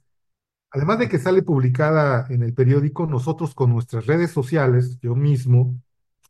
Además 0.73 0.99
de 0.99 1.09
que 1.09 1.19
sale 1.19 1.43
publicada 1.43 2.27
en 2.31 2.43
el 2.43 2.55
periódico, 2.55 3.07
nosotros 3.07 3.55
con 3.55 3.71
nuestras 3.71 4.07
redes 4.07 4.31
sociales, 4.31 4.99
yo 5.01 5.15
mismo, 5.17 5.81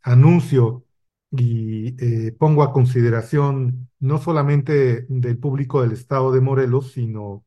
anuncio 0.03 0.85
y 1.31 1.95
eh, 2.03 2.33
pongo 2.33 2.63
a 2.63 2.73
consideración 2.73 3.89
no 4.01 4.19
solamente 4.19 5.07
del 5.09 5.39
público 5.39 5.83
del 5.83 5.93
estado 5.93 6.33
de 6.33 6.41
Morelos, 6.41 6.93
sino 6.93 7.45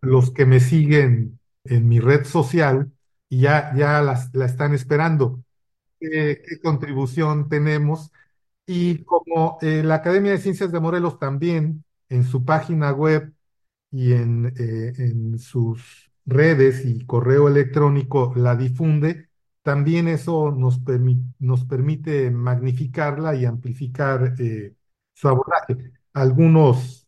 los 0.00 0.30
que 0.32 0.46
me 0.46 0.60
siguen 0.60 1.40
en 1.64 1.88
mi 1.88 2.00
red 2.00 2.24
social 2.24 2.92
y 3.28 3.40
ya, 3.42 3.74
ya 3.76 4.02
la 4.02 4.46
están 4.46 4.74
esperando. 4.74 5.42
¿Qué, 6.00 6.42
contribución 6.62 7.48
tenemos? 7.48 8.10
Y 8.66 9.04
como 9.04 9.58
eh, 9.62 9.82
la 9.84 9.96
Academia 9.96 10.32
de 10.32 10.38
Ciencias 10.38 10.72
de 10.72 10.80
Morelos 10.80 11.18
también 11.18 11.84
en 12.08 12.24
su 12.24 12.44
página 12.44 12.92
web 12.92 13.32
y 13.90 14.12
en, 14.14 14.46
eh, 14.58 14.94
en 14.98 15.38
sus 15.38 16.09
redes 16.30 16.84
y 16.86 17.04
correo 17.04 17.48
electrónico 17.48 18.32
la 18.36 18.56
difunde, 18.56 19.28
también 19.62 20.08
eso 20.08 20.52
nos, 20.52 20.80
nos 21.38 21.64
permite 21.64 22.30
magnificarla 22.30 23.34
y 23.34 23.44
amplificar 23.44 24.34
eh, 24.38 24.74
su 25.12 25.28
abordaje. 25.28 25.92
Algunos 26.14 27.06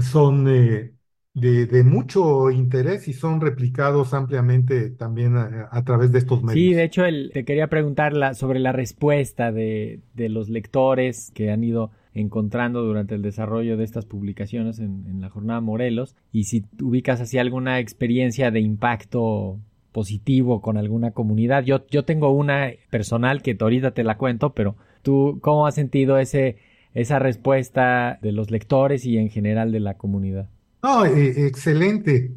son 0.00 0.46
eh, 0.48 0.94
de, 1.34 1.82
mucho 1.84 2.50
interés 2.50 3.08
y 3.08 3.12
son 3.12 3.40
replicados 3.40 4.14
ampliamente 4.14 4.90
también 4.90 5.36
a, 5.36 5.84
través 5.84 6.12
de 6.12 6.18
estos 6.18 6.42
medios. 6.42 6.54
Sí, 6.54 6.74
de 6.74 6.84
hecho, 6.84 7.02
te 7.32 7.44
quería 7.44 7.68
preguntar 7.68 8.34
sobre 8.34 8.60
la 8.60 8.72
respuesta 8.72 9.50
de, 9.50 10.00
de 10.14 10.28
los 10.28 10.48
lectores 10.48 11.30
que 11.34 11.50
han 11.50 11.64
ido 11.64 11.90
encontrando 12.14 12.82
durante 12.82 13.14
el 13.14 13.22
desarrollo 13.22 13.76
de 13.76 13.84
estas 13.84 14.06
publicaciones 14.06 14.78
en, 14.78 15.20
la 15.20 15.30
jornada 15.30 15.60
Morelos 15.60 16.16
y 16.32 16.44
si 16.44 16.64
ubicas 16.80 17.20
así 17.20 17.38
alguna 17.38 17.80
experiencia 17.80 18.50
de 18.50 18.60
impacto 18.60 19.58
positivo 19.92 20.60
con 20.60 20.76
alguna 20.76 21.10
comunidad. 21.10 21.64
Yo, 21.64 21.86
yo 21.88 22.04
tengo 22.04 22.30
una 22.30 22.70
personal 22.90 23.42
que 23.42 23.56
ahorita 23.58 23.92
te 23.92 24.04
la 24.04 24.16
cuento, 24.16 24.54
pero 24.54 24.76
tú, 25.02 25.38
¿cómo 25.40 25.66
has 25.66 25.74
sentido 25.74 26.18
ese, 26.18 26.58
esa 26.94 27.18
respuesta 27.18 28.18
de 28.22 28.32
los 28.32 28.50
lectores 28.50 29.04
y 29.04 29.18
en 29.18 29.30
general 29.30 29.72
de 29.72 29.80
la 29.80 29.94
comunidad? 29.94 30.48
No, 30.82 31.04
eh, 31.04 31.46
excelente. 31.46 32.32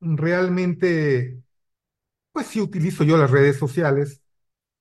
Realmente, 0.00 1.38
pues 2.32 2.48
sí 2.48 2.60
utilizo 2.60 3.04
yo 3.04 3.16
las 3.16 3.30
redes 3.30 3.56
sociales 3.56 4.20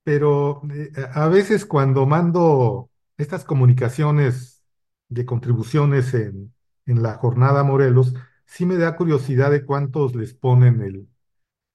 pero 0.03 0.61
eh, 0.71 0.91
a 1.13 1.27
veces 1.27 1.65
cuando 1.65 2.05
mando 2.05 2.89
estas 3.17 3.45
comunicaciones 3.45 4.63
de 5.09 5.25
contribuciones 5.25 6.13
en, 6.13 6.53
en 6.85 7.03
la 7.03 7.15
jornada 7.15 7.63
Morelos, 7.63 8.13
sí 8.45 8.65
me 8.65 8.77
da 8.77 8.95
curiosidad 8.95 9.51
de 9.51 9.65
cuántos 9.65 10.15
les 10.15 10.33
ponen 10.33 10.81
el, 10.81 11.07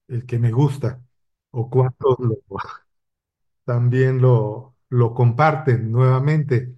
el 0.09 0.27
que 0.27 0.39
me 0.39 0.53
gusta 0.53 1.03
o 1.53 1.71
cuántos 1.71 2.19
lo- 2.21 2.39
también 3.65 4.21
lo, 4.21 4.77
lo 4.89 5.15
comparten 5.15 5.91
nuevamente. 5.93 6.75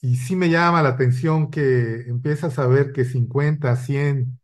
Y 0.00 0.16
sí 0.16 0.36
me 0.36 0.50
llama 0.50 0.82
la 0.82 0.90
atención 0.90 1.50
que 1.50 2.02
empiezas 2.08 2.58
a 2.58 2.66
ver 2.66 2.92
que 2.92 3.04
50, 3.04 3.76
100, 3.76 4.40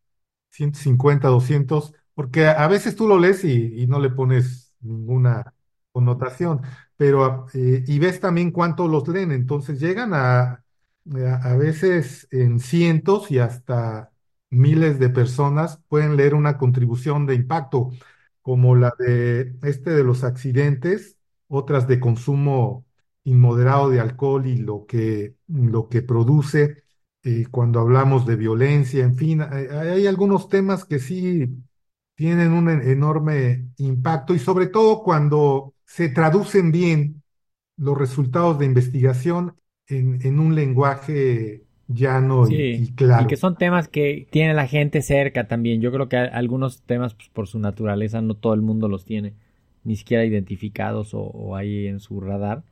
150, 0.50 1.28
200, 1.28 1.94
porque 2.14 2.46
a, 2.48 2.66
veces 2.68 2.96
tú 2.96 3.08
lo 3.08 3.18
lees 3.18 3.44
y, 3.44 3.82
y 3.82 3.86
no 3.86 4.00
le 4.00 4.10
pones 4.10 4.74
ninguna 4.80 5.54
connotación, 5.92 6.62
pero 7.00 7.46
eh, 7.54 7.82
y 7.86 7.98
ves 7.98 8.20
también 8.20 8.50
cuántos 8.50 8.90
los 8.90 9.08
leen, 9.08 9.32
entonces 9.32 9.80
llegan 9.80 10.12
a, 10.12 10.62
a, 11.42 11.56
veces 11.56 12.28
en 12.30 12.60
cientos 12.60 13.30
y 13.30 13.38
hasta 13.38 14.12
miles 14.50 14.98
de 14.98 15.08
personas 15.08 15.80
pueden 15.88 16.16
leer 16.16 16.34
una 16.34 16.58
contribución 16.58 17.24
de 17.26 17.36
impacto, 17.36 17.90
como 18.42 18.76
la 18.76 18.92
de 18.98 19.54
este 19.62 19.90
de 19.92 20.04
los 20.04 20.24
accidentes, 20.24 21.16
otras 21.48 21.88
de 21.88 22.00
consumo 22.00 22.84
inmoderado 23.24 23.88
de 23.90 24.00
alcohol 24.00 24.46
y 24.46 24.56
lo 24.58 24.84
que, 24.86 25.36
lo 25.48 25.88
que 25.88 26.02
produce 26.02 26.84
eh, 27.22 27.46
cuando 27.50 27.80
hablamos 27.80 28.26
de 28.26 28.36
violencia, 28.36 29.04
en 29.04 29.16
fin, 29.16 29.40
hay, 29.42 30.06
algunos 30.06 30.48
temas 30.50 30.84
que 30.84 30.98
sí 30.98 31.48
tienen 32.14 32.52
un 32.52 32.68
en- 32.68 32.82
enorme 32.88 33.70
impacto 33.78 34.34
y 34.34 34.38
sobre 34.38 34.66
todo 34.68 35.02
cuando 35.02 35.74
se 35.90 36.08
traducen 36.08 36.72
bien 36.72 37.22
los 37.76 37.98
resultados 37.98 38.58
de 38.58 38.66
investigación 38.66 39.56
en, 39.88 40.20
en 40.26 40.38
un 40.40 40.54
lenguaje 40.54 41.66
llano 41.88 42.48
y, 42.50 42.68
Sí, 42.68 42.86
y 42.86 42.94
y 43.12 43.26
que 43.26 43.36
claro. 43.36 43.36
son 43.36 43.56
temas 43.58 43.88
que 43.88 44.26
tiene 44.30 44.54
la 44.54 44.66
gente 44.66 45.02
cerca 45.02 45.46
también. 45.46 45.80
Yo 45.82 45.92
creo 45.92 46.08
que 46.08 46.16
algunos 46.16 46.82
temas, 46.82 47.14
pues, 47.14 47.28
por 47.28 47.46
su 47.48 47.58
naturaleza, 47.58 48.20
no 48.22 48.34
todo 48.34 48.54
el 48.54 48.62
mundo 48.62 48.88
los 48.88 49.04
tiene 49.04 49.34
ni 49.84 49.96
siquiera 49.96 50.24
identificados 50.24 51.12
o, 51.14 51.20
o 51.22 51.56
ahí 51.56 51.86
en 51.86 52.00
su 52.00 52.20
radar, 52.20 52.64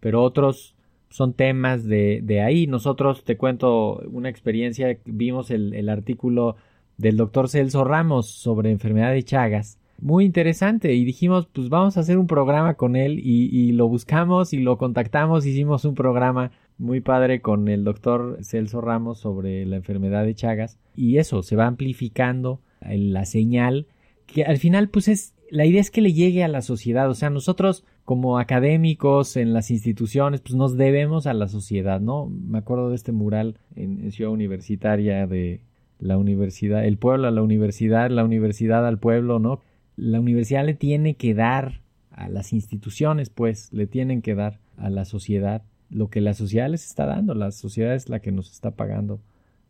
pero 0.00 0.22
otros 0.22 0.74
son 1.10 1.34
temas 1.34 1.84
de, 1.84 2.20
de 2.22 2.40
ahí. 2.40 2.66
Nosotros, 2.66 3.24
te 3.24 3.36
cuento 3.36 3.98
una 4.10 4.28
experiencia, 4.28 4.98
vimos 5.04 5.50
el, 5.50 5.74
el 5.74 5.88
artículo 5.88 6.56
del 6.96 7.16
doctor 7.16 7.48
Celso 7.48 7.84
Ramos 7.84 8.28
sobre 8.30 8.70
enfermedad 8.70 9.12
de 9.12 9.22
Chagas. 9.24 9.78
Muy 10.02 10.24
interesante 10.24 10.94
y 10.94 11.04
dijimos, 11.04 11.46
pues 11.46 11.68
vamos 11.68 11.96
a 11.96 12.00
hacer 12.00 12.18
un 12.18 12.26
programa 12.26 12.74
con 12.74 12.96
él 12.96 13.20
y, 13.20 13.48
y 13.56 13.70
lo 13.70 13.86
buscamos 13.86 14.52
y 14.52 14.58
lo 14.58 14.76
contactamos, 14.76 15.46
hicimos 15.46 15.84
un 15.84 15.94
programa 15.94 16.50
muy 16.76 17.00
padre 17.00 17.40
con 17.40 17.68
el 17.68 17.84
doctor 17.84 18.38
Celso 18.42 18.80
Ramos 18.80 19.20
sobre 19.20 19.64
la 19.64 19.76
enfermedad 19.76 20.24
de 20.24 20.34
Chagas 20.34 20.80
y 20.96 21.18
eso 21.18 21.44
se 21.44 21.54
va 21.54 21.68
amplificando 21.68 22.60
la 22.80 23.24
señal 23.26 23.86
que 24.26 24.42
al 24.42 24.58
final 24.58 24.88
pues 24.88 25.06
es 25.06 25.34
la 25.52 25.66
idea 25.66 25.80
es 25.80 25.92
que 25.92 26.00
le 26.00 26.12
llegue 26.12 26.42
a 26.42 26.48
la 26.48 26.62
sociedad, 26.62 27.08
o 27.08 27.14
sea, 27.14 27.30
nosotros 27.30 27.84
como 28.04 28.40
académicos 28.40 29.36
en 29.36 29.52
las 29.52 29.70
instituciones 29.70 30.40
pues 30.40 30.56
nos 30.56 30.76
debemos 30.76 31.28
a 31.28 31.32
la 31.34 31.46
sociedad, 31.46 32.00
¿no? 32.00 32.26
Me 32.26 32.58
acuerdo 32.58 32.88
de 32.88 32.96
este 32.96 33.12
mural 33.12 33.56
en, 33.76 34.02
en 34.02 34.10
Ciudad 34.10 34.32
Universitaria 34.32 35.28
de 35.28 35.60
la 36.00 36.18
universidad, 36.18 36.84
el 36.84 36.98
pueblo 36.98 37.28
a 37.28 37.30
la 37.30 37.42
universidad, 37.42 38.10
la 38.10 38.24
universidad 38.24 38.84
al 38.84 38.98
pueblo, 38.98 39.38
¿no? 39.38 39.60
La 39.96 40.20
universidad 40.20 40.64
le 40.64 40.74
tiene 40.74 41.16
que 41.16 41.34
dar 41.34 41.82
a 42.10 42.28
las 42.28 42.52
instituciones, 42.52 43.30
pues, 43.30 43.72
le 43.72 43.86
tienen 43.86 44.22
que 44.22 44.34
dar 44.34 44.60
a 44.76 44.90
la 44.90 45.04
sociedad 45.04 45.62
lo 45.90 46.08
que 46.08 46.20
la 46.20 46.34
sociedad 46.34 46.70
les 46.70 46.86
está 46.86 47.06
dando, 47.06 47.34
la 47.34 47.50
sociedad 47.50 47.94
es 47.94 48.08
la 48.08 48.20
que 48.20 48.32
nos 48.32 48.50
está 48.50 48.70
pagando 48.72 49.20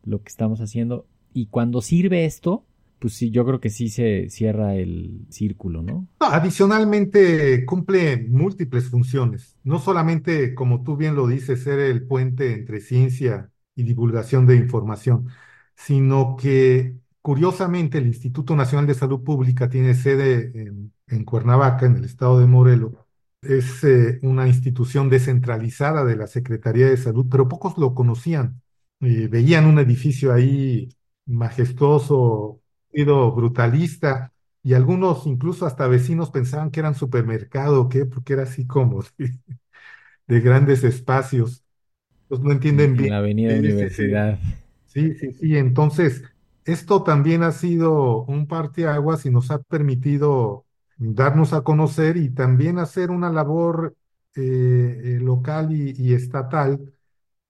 lo 0.05 0.21
que 0.21 0.29
estamos 0.29 0.61
haciendo 0.61 1.05
y 1.33 1.47
cuando 1.47 1.81
sirve 1.81 2.25
esto, 2.25 2.65
pues 2.99 3.15
sí, 3.15 3.31
yo 3.31 3.45
creo 3.45 3.59
que 3.59 3.69
sí 3.69 3.89
se 3.89 4.29
cierra 4.29 4.75
el 4.75 5.25
círculo, 5.29 5.81
¿no? 5.81 6.07
Adicionalmente 6.19 7.65
cumple 7.65 8.25
múltiples 8.29 8.89
funciones, 8.89 9.57
no 9.63 9.79
solamente, 9.79 10.53
como 10.53 10.83
tú 10.83 10.95
bien 10.95 11.15
lo 11.15 11.27
dices, 11.27 11.63
ser 11.63 11.79
el 11.79 12.07
puente 12.07 12.53
entre 12.53 12.79
ciencia 12.79 13.49
y 13.75 13.83
divulgación 13.83 14.45
de 14.45 14.55
información, 14.55 15.27
sino 15.75 16.37
que 16.37 16.95
curiosamente 17.23 17.99
el 17.99 18.07
Instituto 18.07 18.55
Nacional 18.57 18.87
de 18.87 18.95
Salud 18.95 19.23
Pública 19.23 19.69
tiene 19.69 19.95
sede 19.95 20.51
en, 20.55 20.93
en 21.07 21.25
Cuernavaca, 21.25 21.87
en 21.87 21.97
el 21.97 22.05
estado 22.05 22.39
de 22.41 22.47
Morelos. 22.47 22.93
Es 23.41 23.83
eh, 23.85 24.19
una 24.23 24.47
institución 24.47 25.09
descentralizada 25.09 26.05
de 26.05 26.17
la 26.17 26.27
Secretaría 26.27 26.87
de 26.89 26.97
Salud, 26.97 27.27
pero 27.31 27.49
pocos 27.49 27.77
lo 27.79 27.95
conocían. 27.95 28.61
Eh, 29.01 29.29
veían 29.29 29.65
un 29.67 29.79
edificio 29.79 30.33
ahí 30.33 30.89
majestuoso, 31.27 32.61
brutalista 33.35 34.33
y 34.63 34.73
algunos, 34.75 35.27
incluso 35.27 35.65
hasta 35.65 35.87
vecinos, 35.87 36.31
pensaban 36.31 36.71
que 36.71 36.81
eran 36.81 36.95
supermercado, 36.95 37.81
¿o 37.83 37.89
¿qué? 37.89 38.05
Porque 38.05 38.33
era 38.33 38.43
así 38.43 38.67
como 38.67 39.03
de, 39.17 39.37
de 40.27 40.39
grandes 40.41 40.83
espacios. 40.83 41.63
Pues 42.29 42.41
no 42.41 42.51
entienden 42.53 42.97
En 42.97 42.97
bien. 42.97 43.09
la 43.09 43.17
Avenida. 43.17 43.55
Universidad. 43.55 44.39
Sí, 44.85 45.15
sí, 45.15 45.33
sí. 45.33 45.57
Entonces, 45.57 46.23
esto 46.65 47.03
también 47.03 47.43
ha 47.43 47.51
sido 47.51 48.23
un 48.25 48.47
parteaguas 48.47 49.25
y 49.25 49.29
nos 49.31 49.51
ha 49.51 49.59
permitido 49.59 50.65
darnos 50.97 51.53
a 51.53 51.61
conocer 51.61 52.17
y 52.17 52.29
también 52.29 52.79
hacer 52.79 53.11
una 53.11 53.29
labor 53.29 53.95
eh, 54.35 55.01
eh, 55.03 55.19
local 55.21 55.71
y, 55.73 56.13
estatal 56.13 56.93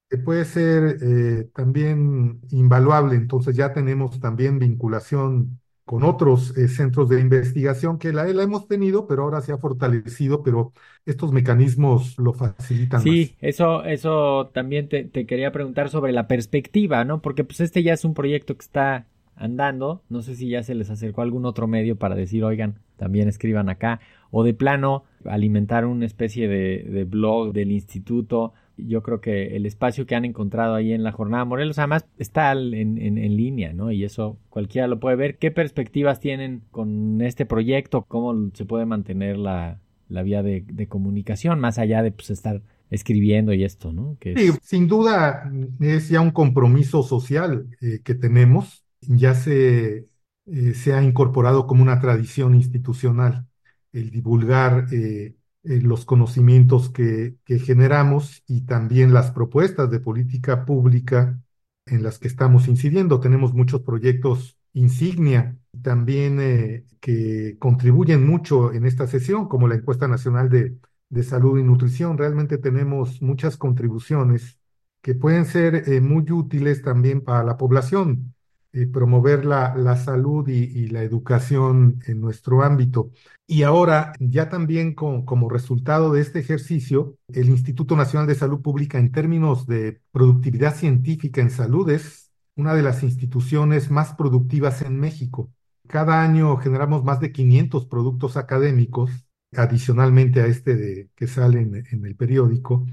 que 0.10 0.17
puede 0.17 0.45
ser 0.45 0.97
eh, 1.02 1.49
también 1.56 2.41
invaluable. 2.52 3.15
Entonces 3.15 3.56
ya 3.56 3.73
tenemos 3.73 4.19
también 4.19 4.60
vinculación 4.60 5.60
con 5.86 6.04
otros 6.04 6.56
eh, 6.58 6.67
centros 6.67 7.10
de 7.10 7.19
investigación 7.22 8.00
que 8.00 8.13
la, 8.13 8.26
la 8.26 8.43
hemos 8.43 8.67
tenido, 8.67 9.08
pero 9.08 9.24
ahora 9.24 9.41
se 9.41 9.52
ha 9.54 9.58
fortalecido, 9.58 10.43
pero 10.43 10.74
estos 11.06 11.32
mecanismos 11.34 12.17
lo 12.19 12.34
facilitan 12.34 13.08
más. 13.08 13.19
Sí, 13.19 13.38
eso, 13.41 13.84
eso 13.86 14.50
también 14.54 14.88
te, 14.88 15.04
te 15.06 15.26
quería 15.26 15.52
preguntar 15.52 15.89
sobre 15.89 16.13
la 16.13 16.28
perspectiva, 16.28 17.04
¿no? 17.04 17.22
Porque 17.22 17.43
pues 17.43 17.60
este 17.60 17.82
ya 17.84 17.93
es 17.93 18.06
un 18.06 18.13
proyecto 18.13 18.56
que 18.56 18.62
está 18.63 19.08
andando. 19.36 20.04
No 20.10 20.22
sé 20.22 20.36
si 20.36 20.50
ya 20.50 20.63
se 20.63 20.76
les 20.76 20.89
acercó 20.89 21.22
algún 21.22 21.46
otro 21.46 21.67
medio 21.67 21.98
para 21.98 22.15
decir, 22.15 22.43
oigan, 22.43 22.80
también 22.98 23.28
escriban 23.28 23.69
acá. 23.69 24.00
O 24.32 24.43
de 24.43 24.54
plano, 24.54 25.04
alimentar 25.26 25.86
una 25.86 26.06
especie 26.06 26.48
de, 26.48 26.84
de 26.84 27.04
blog 27.06 27.54
del 27.54 27.72
instituto. 27.72 28.54
Yo 28.78 29.04
creo 29.04 29.22
que 29.22 29.56
el 29.56 29.65
espacio 29.65 30.06
que 30.08 30.15
han 30.15 30.26
encontrado 30.26 30.74
ahí 30.74 30.93
en 30.93 31.04
la 31.04 31.12
jornada 31.12 31.46
Morelos, 31.46 31.78
además 31.78 32.08
está 32.17 32.52
en, 32.54 32.74
en, 32.74 33.17
en 33.17 33.38
línea, 33.38 33.74
¿no? 33.74 33.91
Y 33.91 34.04
eso 34.04 34.39
cualquiera 34.50 34.88
lo 34.88 35.00
puede 35.00 35.15
ver. 35.15 35.38
¿Qué 35.38 35.52
perspectivas 35.52 36.19
tienen 36.19 36.63
con 36.72 37.22
este 37.22 37.46
proyecto? 37.46 38.04
¿Cómo 38.08 38.50
se 38.54 38.65
puede 38.65 38.86
mantener 38.86 39.38
la, 39.38 39.80
la 40.10 40.24
vía 40.24 40.41
de, 40.41 40.65
de 40.67 40.88
comunicación 40.88 41.60
más 41.60 41.78
allá 41.78 42.02
de 42.02 42.12
pues, 42.12 42.32
estar 42.32 42.62
escribiendo 42.89 43.54
y 43.54 43.63
esto, 43.63 43.91
¿no? 43.91 44.17
Que 44.19 44.38
Sí, 44.38 44.52
sin 44.62 44.88
duda 44.88 45.52
es 45.80 46.10
ya 46.10 46.22
un 46.22 46.32
compromiso 46.32 47.02
social 47.04 47.67
eh, 47.82 48.02
que 48.04 48.13
tenemos, 48.13 48.83
ya 49.07 49.35
se, 49.35 50.09
eh, 50.45 50.73
se 50.73 50.93
ha 50.93 51.03
incorporado 51.03 51.67
como 51.67 51.83
una 51.83 51.99
tradición 51.99 52.55
institucional 52.55 53.47
el 53.91 54.11
divulgar 54.11 54.87
eh, 54.91 55.35
eh, 55.63 55.81
los 55.81 56.05
conocimientos 56.05 56.89
que, 56.89 57.35
generamos 57.45 58.43
y 58.47 58.61
también 58.65 59.13
las 59.13 59.31
propuestas 59.31 59.89
de 59.91 59.99
política 59.99 60.65
pública 60.65 61.39
en 61.85 62.03
las 62.03 62.19
que 62.19 62.27
estamos 62.27 62.67
incidiendo. 62.67 63.19
Tenemos 63.19 63.53
muchos 63.53 63.81
proyectos 63.81 64.57
insignia 64.73 65.57
también 65.81 66.85
que 66.99 67.57
contribuyen 67.59 68.25
mucho 68.25 68.73
en 68.73 68.85
esta 68.85 69.07
sesión, 69.07 69.47
como 69.47 69.67
la 69.67 69.75
encuesta 69.75 70.07
nacional 70.07 70.49
de 70.49 70.77
de 71.13 71.23
salud 71.23 71.59
y 71.59 71.63
nutrición. 71.63 72.17
Realmente 72.17 72.57
tenemos 72.57 73.21
muchas 73.21 73.57
contribuciones 73.57 74.59
que 75.01 75.15
pueden 75.15 75.45
ser 75.45 76.01
muy 76.01 76.31
útiles 76.31 76.81
también 76.81 77.21
para 77.21 77.43
la 77.43 77.57
población, 77.57 78.33
eh, 78.73 78.88
promover 78.88 79.45
la, 79.45 79.75
la 79.75 79.95
salud 79.95 80.47
y, 80.47 80.88
la 80.88 81.03
educación 81.03 81.99
en 82.07 82.19
nuestro 82.21 82.63
ámbito. 82.63 83.12
Y 83.45 83.63
ahora, 83.63 84.13
ya 84.19 84.49
también 84.49 84.95
con, 84.95 85.25
como 85.25 85.47
resultado 85.49 86.12
de 86.12 86.21
este 86.21 86.39
ejercicio, 86.39 87.15
el 87.31 87.49
Instituto 87.49 87.95
Nacional 87.95 88.27
de 88.27 88.36
Salud 88.36 88.62
Pública 88.62 88.97
en 88.97 89.12
términos 89.12 89.67
de 89.67 90.01
productividad 90.12 90.75
científica 90.75 91.39
en 91.41 91.51
salud 91.51 91.88
es 91.91 92.31
una 92.55 92.73
de 92.73 92.81
las 92.81 93.03
instituciones 93.03 93.91
más 93.91 94.15
productivas 94.15 94.81
en 94.81 94.99
México. 94.99 95.51
Cada 95.88 96.23
año 96.23 96.57
generamos 96.57 97.03
más 97.03 97.19
de 97.19 97.31
500 97.31 97.86
productos 97.86 98.38
académicos 98.38 99.12
adicionalmente 99.55 100.41
a 100.41 100.47
este 100.47 100.75
de, 100.75 101.09
que 101.15 101.27
sale 101.27 101.62
en, 101.62 101.75
en 101.91 102.05
el 102.05 102.15
periódico. 102.15 102.86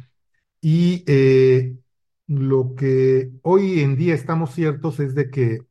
Y 0.61 1.05
eh, 1.07 1.77
lo 2.27 2.75
que 2.75 3.33
hoy 3.43 3.81
en 3.81 3.97
día 3.97 4.15
estamos 4.15 4.55
ciertos 4.55 5.01
es 5.01 5.15
de 5.15 5.31
que 5.31 5.70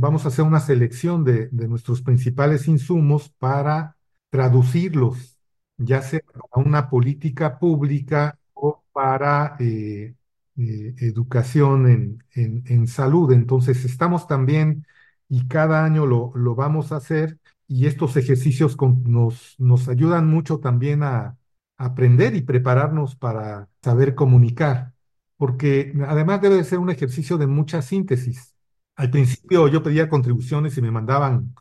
vamos 0.00 0.24
a 0.24 0.28
hacer 0.28 0.44
una 0.44 0.60
selección 0.60 1.24
de, 1.24 1.48
de 1.50 1.68
nuestros 1.68 2.02
principales 2.02 2.68
insumos 2.68 3.30
para 3.38 3.96
traducirlos 4.30 5.32
ya 5.78 6.00
sea 6.02 6.20
para 6.20 6.64
una 6.66 6.88
política 6.90 7.58
pública 7.58 8.38
o 8.54 8.82
para 8.92 9.56
eh, 9.60 10.14
eh, 10.56 10.94
educación 11.00 11.86
en, 12.34 12.62
en- 12.66 12.86
salud. 12.88 13.32
Entonces, 13.32 13.84
estamos 13.84 14.26
también, 14.26 14.86
y 15.28 15.46
cada 15.48 15.84
año 15.84 16.06
lo, 16.06 16.32
lo 16.34 16.54
vamos 16.54 16.92
a 16.92 16.96
hacer, 16.96 17.38
y 17.68 17.86
estos 17.86 18.16
ejercicios 18.16 18.76
nos, 19.04 19.54
nos 19.58 19.88
ayudan 19.88 20.26
mucho 20.28 20.58
también 20.60 21.02
a 21.02 21.36
aprender 21.76 22.34
y 22.36 22.42
prepararnos 22.42 23.16
para 23.16 23.68
saber 23.82 24.14
comunicar, 24.14 24.92
porque 25.36 25.92
además 26.08 26.40
debe 26.40 26.56
de 26.56 26.64
ser 26.64 26.78
un 26.78 26.90
ejercicio 26.90 27.36
de 27.38 27.46
mucha 27.46 27.82
síntesis. 27.82 28.55
Al 28.96 29.10
principio 29.10 29.68
yo 29.68 29.82
pedía 29.82 30.08
contribuciones 30.08 30.76
y 30.78 30.82
me 30.82 30.90
mandaban 30.90 31.54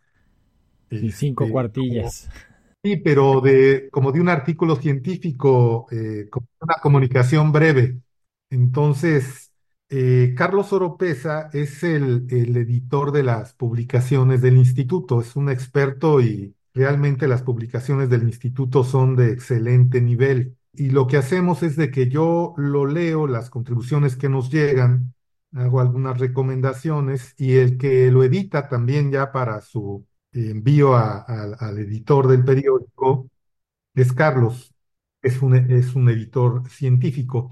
cinco 0.89 1.07
este, 1.07 1.33
como 1.35 1.51
cuartillas. 1.51 2.29
Sí, 2.83 2.97
pero 2.97 3.41
de, 3.41 3.89
como 3.91 4.11
de 4.11 4.21
un 4.21 4.29
artículo 4.29 4.75
científico, 4.75 5.87
eh, 5.91 6.27
como 6.29 6.47
una 6.61 6.75
comunicación 6.81 7.51
breve. 7.51 7.99
Entonces, 8.51 9.51
eh, 9.89 10.35
Carlos 10.37 10.71
Oropesa 10.71 11.49
es 11.51 11.83
el, 11.83 12.27
el 12.29 12.55
editor 12.57 13.11
de 13.11 13.23
las 13.23 13.53
publicaciones 13.53 14.41
del 14.41 14.57
instituto, 14.57 15.19
es 15.21 15.35
un 15.35 15.49
experto 15.49 16.21
y 16.21 16.55
realmente 16.75 17.27
las 17.27 17.41
publicaciones 17.41 18.09
del 18.09 18.23
instituto 18.23 18.83
son 18.83 19.15
de 19.15 19.31
excelente 19.31 19.99
nivel. 20.01 20.55
Y 20.73 20.91
lo 20.91 21.07
que 21.07 21.17
hacemos 21.17 21.63
es 21.63 21.75
de 21.77 21.89
que 21.89 22.07
yo 22.09 22.53
lo 22.57 22.85
leo, 22.85 23.25
las 23.27 23.49
contribuciones 23.49 24.15
que 24.15 24.29
nos 24.29 24.51
llegan, 24.51 25.14
hago 25.55 25.79
algunas 25.81 26.19
recomendaciones 26.19 27.33
y 27.37 27.55
el 27.57 27.77
que 27.77 28.11
lo 28.11 28.23
edita 28.23 28.67
también 28.69 29.11
ya 29.11 29.31
para 29.31 29.61
su 29.61 30.05
envío 30.33 30.95
al 30.95 31.79
editor 31.79 32.27
del 32.27 32.43
periódico 32.45 33.29
es 33.95 34.13
Carlos, 34.13 34.73
es 35.21 35.41
un, 35.41 35.55
es 35.55 35.95
un 35.95 36.09
editor 36.09 36.69
científico. 36.69 37.51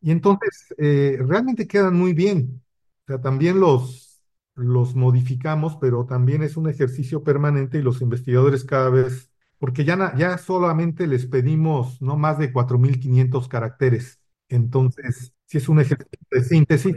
Y 0.00 0.10
entonces 0.12 0.74
eh, 0.78 1.18
realmente 1.26 1.66
quedan 1.66 1.96
muy 1.96 2.12
bien. 2.14 2.62
O 3.04 3.06
sea, 3.08 3.20
también 3.20 3.60
los, 3.60 4.22
los 4.54 4.94
modificamos, 4.94 5.76
pero 5.80 6.06
también 6.06 6.42
es 6.42 6.56
un 6.56 6.68
ejercicio 6.68 7.22
permanente 7.24 7.78
y 7.78 7.82
los 7.82 8.02
investigadores 8.02 8.64
cada 8.64 8.90
vez, 8.90 9.30
porque 9.58 9.84
ya, 9.84 10.14
ya 10.16 10.38
solamente 10.38 11.06
les 11.06 11.26
pedimos 11.26 12.00
no 12.02 12.16
más 12.16 12.38
de 12.38 12.52
4.500 12.52 13.48
caracteres. 13.48 14.20
Entonces, 14.48 15.32
sí 15.46 15.58
es 15.58 15.68
un 15.68 15.80
ejercicio 15.80 16.26
de 16.30 16.44
síntesis 16.44 16.96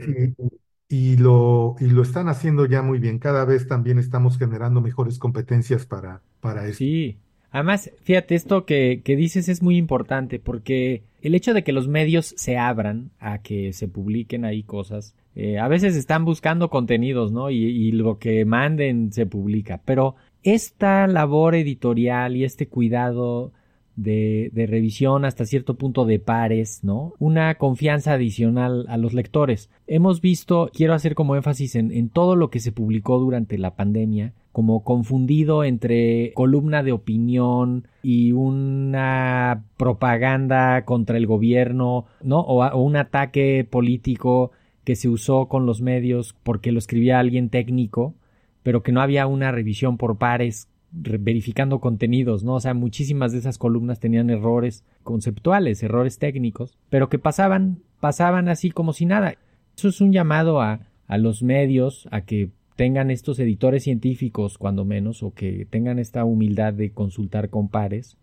y, 0.89 1.13
y 1.13 1.17
lo, 1.17 1.75
y 1.79 1.85
lo 1.85 2.01
están 2.01 2.27
haciendo 2.27 2.65
ya 2.65 2.81
muy 2.81 2.99
bien. 2.99 3.19
Cada 3.19 3.45
vez 3.45 3.67
también 3.67 3.99
estamos 3.99 4.38
generando 4.38 4.81
mejores 4.81 5.19
competencias 5.19 5.85
para, 5.85 6.21
para 6.41 6.65
esto. 6.65 6.79
Sí. 6.79 7.17
Además, 7.51 7.91
fíjate, 8.03 8.35
esto 8.35 8.65
que, 8.65 9.01
que 9.03 9.15
dices 9.15 9.49
es 9.49 9.63
muy 9.63 9.77
importante 9.77 10.39
porque 10.39 11.03
el 11.21 11.33
hecho 11.33 11.53
de 11.53 11.63
que 11.63 11.71
los 11.71 11.88
medios 11.88 12.33
se 12.38 12.57
abran 12.57 13.12
a 13.19 13.41
que 13.41 13.73
se 13.73 13.88
publiquen 13.88 14.45
ahí 14.45 14.62
cosas, 14.62 15.15
eh, 15.35 15.57
a 15.57 15.67
veces 15.67 15.95
están 15.95 16.25
buscando 16.25 16.69
contenidos, 16.69 17.31
¿no? 17.31 17.49
Y, 17.49 17.57
y 17.57 17.91
lo 17.91 18.19
que 18.19 18.45
manden 18.45 19.12
se 19.12 19.25
publica, 19.25 19.81
pero 19.83 20.15
esta 20.43 21.07
labor 21.07 21.55
editorial 21.55 22.35
y 22.35 22.43
este 22.43 22.67
cuidado 22.67 23.51
de, 23.99 24.49
de 24.53 24.65
revisión 24.65 25.25
hasta 25.25 25.45
cierto 25.45 25.75
punto 25.75 26.05
de 26.05 26.19
pares, 26.19 26.83
¿no? 26.83 27.13
Una 27.19 27.55
confianza 27.55 28.13
adicional 28.13 28.85
a 28.88 28.97
los 28.97 29.13
lectores. 29.13 29.69
Hemos 29.88 30.21
visto, 30.21 30.69
quiero 30.73 30.93
hacer 30.93 31.15
como 31.15 31.35
énfasis 31.35 31.75
en, 31.75 32.09
todo 32.09 32.35
lo 32.35 32.49
que 32.49 32.59
se 32.59 32.71
publicó 32.71 33.19
durante 33.19 33.57
la 33.57 33.75
pandemia, 33.75 34.33
como 34.53 34.83
confundido 34.83 35.63
entre 35.63 36.31
columna 36.33 36.81
de 36.81 36.93
opinión 36.93 37.88
y 38.01 38.31
una 38.31 39.65
propaganda 39.77 40.85
contra 40.85 41.17
el 41.17 41.27
gobierno, 41.27 42.05
¿no? 42.23 42.39
O, 42.39 42.81
un 42.81 42.95
ataque 42.95 43.67
político 43.69 44.51
que 44.85 44.95
se 44.95 45.09
usó 45.09 45.47
con 45.47 45.65
los 45.65 45.81
medios 45.81 46.35
porque 46.43 46.71
lo 46.71 46.79
escribía 46.79 47.19
alguien 47.19 47.49
técnico, 47.49 48.15
pero 48.63 48.81
que 48.81 48.93
no 48.93 49.01
había 49.01 49.27
una 49.27 49.51
revisión 49.51 49.97
por 49.97 50.17
pares 50.17 50.69
verificando 50.91 51.80
contenidos, 51.80 52.43
¿no? 52.43 52.56
O 52.56 52.60
sea, 52.60 52.73
muchísimas 52.73 53.32
de 53.32 53.39
esas 53.39 53.58
columnas 53.58 53.99
tenían 53.99 54.30
errores 54.30 54.84
conceptuales, 55.04 55.84
errores 55.84 56.17
técnicos, 56.17 56.78
pero 56.89 57.10
que 57.10 57.19
pasaban, 57.19 57.80
pasaban 57.99 58.49
así 58.49 58.71
como 58.71 58.93
si 58.93 59.06
nada. 59.06 59.36
Eso 59.78 59.89
es 59.89 60.02
un 60.02 60.12
llamado 60.12 60.62
a, 60.62 60.82
a 61.08 61.17
los 61.17 61.43
medios 61.43 62.08
a 62.12 62.21
que 62.21 62.49
tengan 62.75 63.12
estos 63.12 63.39
editores 63.39 63.84
científicos, 63.84 64.58
cuando 64.58 64.86
menos, 64.86 65.21
o 65.21 65.34
que 65.34 65.67
tengan 65.69 65.99
esta 65.99 66.23
humildad 66.23 66.73
de 66.73 66.91
consultar 66.91 67.49
con 67.49 67.67
pares 67.67 68.17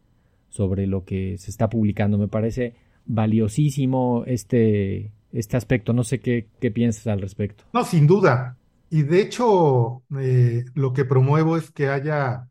sobre 0.49 0.87
lo 0.87 1.05
que 1.05 1.37
se 1.39 1.51
está 1.51 1.69
publicando. 1.69 2.17
Me 2.19 2.29
parece 2.29 2.75
valiosísimo 3.05 4.25
este, 4.27 5.13
este 5.33 5.57
aspecto. 5.57 5.93
No 5.93 6.05
sé 6.05 6.21
qué, 6.21 6.47
qué 6.61 6.71
piensas 6.71 7.07
al 7.07 7.21
respecto. 7.21 7.65
No, 7.73 7.85
sin 7.85 8.07
duda. 8.07 8.57
Y 8.91 9.03
de 9.03 9.21
hecho, 9.21 10.03
eh, 10.19 10.65
lo 10.75 10.93
que 10.93 11.05
promuevo 11.05 11.57
es 11.57 11.71
que 11.71 11.89
haya, 11.89 12.49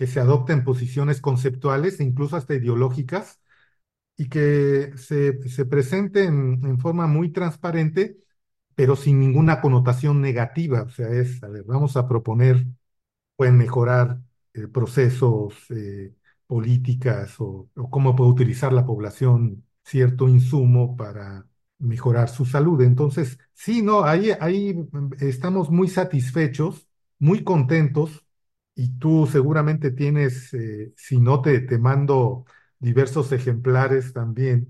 que 0.00 0.08
se 0.08 0.20
adopten 0.20 0.64
posiciones 0.64 1.22
conceptuales, 1.22 2.00
incluso 2.00 2.36
hasta 2.38 2.56
ideológicas, 2.56 3.40
y 4.16 4.28
que 4.28 4.92
se, 4.96 5.48
se 5.48 5.64
presenten 5.66 6.60
en 6.64 6.78
forma 6.78 7.06
muy 7.06 7.32
transparente 7.32 8.18
pero 8.76 8.96
sin 8.96 9.20
ninguna 9.20 9.60
connotación 9.62 10.20
negativa. 10.22 10.82
O 10.84 10.90
sea, 10.90 11.08
es, 11.10 11.42
a 11.44 11.48
ver, 11.48 11.64
vamos 11.64 11.96
a 11.96 12.08
proponer, 12.08 12.66
pueden 13.36 13.56
mejorar 13.58 14.20
eh, 14.54 14.68
procesos, 14.68 15.54
eh, 15.70 16.14
políticas 16.46 17.40
o, 17.40 17.68
o, 17.76 17.90
cómo 17.90 18.16
puede 18.16 18.30
utilizar 18.30 18.72
la 18.72 18.86
población 18.86 19.64
cierto 19.84 20.28
insumo 20.28 20.96
para 20.96 21.46
mejorar 21.78 22.28
su 22.28 22.44
salud. 22.46 22.82
Entonces, 22.82 23.38
sí, 23.54 23.82
no, 23.82 24.04
ahí, 24.04 24.30
ahí 24.40 24.76
estamos 25.20 25.70
muy 25.70 25.88
satisfechos, 25.88 26.88
muy 27.18 27.44
contentos. 27.44 28.24
Y 28.74 28.98
tú 28.98 29.26
seguramente 29.30 29.90
tienes, 29.90 30.54
eh, 30.54 30.92
si 30.96 31.18
no 31.20 31.42
te, 31.42 31.60
te 31.60 31.78
mando 31.78 32.46
diversos 32.78 33.30
ejemplares 33.32 34.12
también 34.12 34.68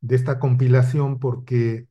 de 0.00 0.16
esta 0.16 0.38
compilación, 0.38 1.18
porque 1.18 1.86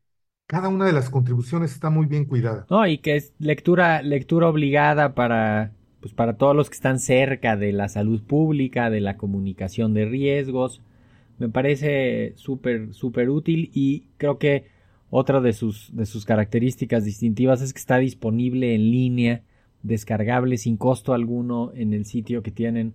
cada 0.47 0.69
una 0.69 0.85
de 0.85 0.93
las 0.93 1.09
contribuciones 1.11 1.71
está 1.71 1.89
muy 1.91 2.07
bien 2.07 2.25
cuidada. 2.25 2.69
No, 2.69 2.85
y 2.85 2.99
que 2.99 3.15
es 3.15 3.33
lectura, 3.39 4.01
lectura 4.03 4.47
obligada 4.47 5.15
para, 5.15 5.71
pues 6.01 6.13
para 6.13 6.37
todos 6.37 6.55
los 6.55 6.69
que 6.69 6.75
están 6.75 6.99
cerca 6.99 7.57
de 7.57 7.71
la 7.73 7.89
salud 7.89 8.21
pública, 8.21 8.89
de 8.91 9.01
la 9.01 9.17
comunicación 9.17 9.93
de 9.95 10.05
riesgos. 10.05 10.81
Me 11.39 11.49
parece 11.49 12.33
súper, 12.35 12.93
súper 12.93 13.29
útil 13.29 13.71
y 13.73 14.03
creo 14.17 14.37
que 14.37 14.65
otra 15.09 15.41
de 15.41 15.53
sus, 15.53 15.95
de 15.95 16.05
sus 16.05 16.25
características 16.25 17.05
distintivas 17.05 17.61
es 17.61 17.73
que 17.73 17.79
está 17.79 17.97
disponible 17.97 18.75
en 18.75 18.91
línea, 18.91 19.41
descargable 19.83 20.57
sin 20.57 20.77
costo 20.77 21.13
alguno 21.13 21.71
en 21.73 21.93
el 21.93 22.05
sitio 22.05 22.43
que 22.43 22.51
tienen 22.51 22.93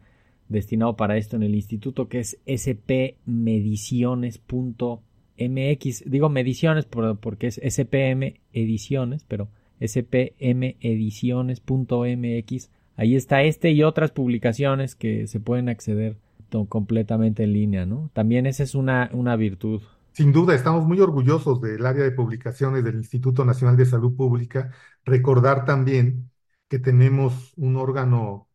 destinado 0.49 0.97
para 0.97 1.17
esto 1.17 1.37
en 1.37 1.43
el 1.43 1.55
instituto, 1.55 2.09
que 2.09 2.21
es 2.21 2.39
spmediciones.com 2.47 5.01
MX, 5.39 6.05
digo 6.07 6.29
mediciones 6.29 6.87
porque 6.87 7.49
es 7.49 7.61
SPM 7.63 8.41
Ediciones, 8.53 9.25
pero 9.25 9.49
spmediciones.mx. 9.85 12.71
Ahí 12.97 13.17
está 13.17 13.43
este 13.43 13.73
y 13.73 13.83
otras 13.83 14.13
publicaciones 14.13 14.95
que 14.95 15.27
se 15.27 15.41
pueden 15.41 15.69
acceder 15.69 16.17
completamente 16.69 17.43
en 17.43 17.53
línea, 17.53 17.85
¿no? 17.85 18.11
También 18.13 18.47
esa 18.47 18.63
es 18.63 18.77
una, 18.77 19.11
una 19.13 19.35
virtud. 19.35 19.83
Sin 20.13 20.33
duda, 20.33 20.55
estamos 20.55 20.87
muy 20.87 21.01
orgullosos 21.01 21.61
del 21.61 21.85
área 21.85 22.05
de 22.05 22.13
publicaciones 22.13 22.85
del 22.85 22.95
Instituto 22.95 23.45
Nacional 23.45 23.77
de 23.77 23.87
Salud 23.87 24.15
Pública. 24.15 24.71
Recordar 25.05 25.65
también 25.65 26.31
que 26.75 26.81
tenemos 26.81 27.53
un 27.57 27.77
órgano 27.77 28.49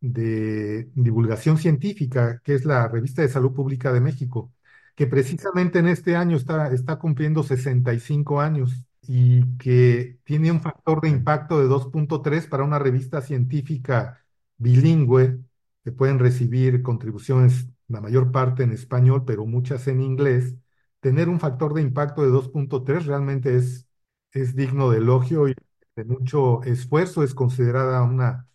de 0.00 0.90
divulgación 0.94 1.58
científica, 1.58 2.40
que 2.44 2.54
es 2.54 2.64
la 2.64 2.88
Revista 2.88 3.20
de 3.22 3.28
Salud 3.28 3.52
Pública 3.54 3.92
de 3.92 4.00
México, 4.00 4.54
que 4.96 5.06
precisamente 5.06 5.78
en 5.78 5.88
este 5.88 6.16
año 6.16 6.36
está, 6.38 6.72
está 6.72 6.98
cumpliendo 6.98 7.42
65 7.42 8.40
años 8.40 8.86
y 9.02 9.44
que 9.58 10.18
tiene 10.24 10.50
un 10.50 10.60
factor 10.62 11.02
de 11.02 11.10
impacto 11.10 11.60
de 11.60 11.66
2.3 11.68 12.46
para 12.48 12.64
una 12.64 12.78
revista 12.78 13.20
científica 13.20 14.24
bilingüe, 14.56 15.38
que 15.84 15.92
pueden 15.92 16.18
recibir 16.18 16.82
contribuciones, 16.82 17.68
la 17.88 18.00
mayor 18.00 18.32
parte 18.32 18.62
en 18.62 18.72
español, 18.72 19.24
pero 19.26 19.44
muchas 19.46 19.88
en 19.88 20.00
inglés. 20.02 20.54
Tener 21.00 21.28
un 21.28 21.38
factor 21.40 21.74
de 21.74 21.82
impacto 21.82 22.22
de 22.22 22.30
2.3 22.30 23.04
realmente 23.06 23.56
es, 23.56 23.86
es 24.32 24.56
digno 24.56 24.90
de 24.90 24.98
elogio 24.98 25.48
y 25.50 25.54
de 25.98 26.04
mucho 26.04 26.62
esfuerzo. 26.62 27.24
Es 27.24 27.34
considerada 27.34 28.02
una 28.02 28.46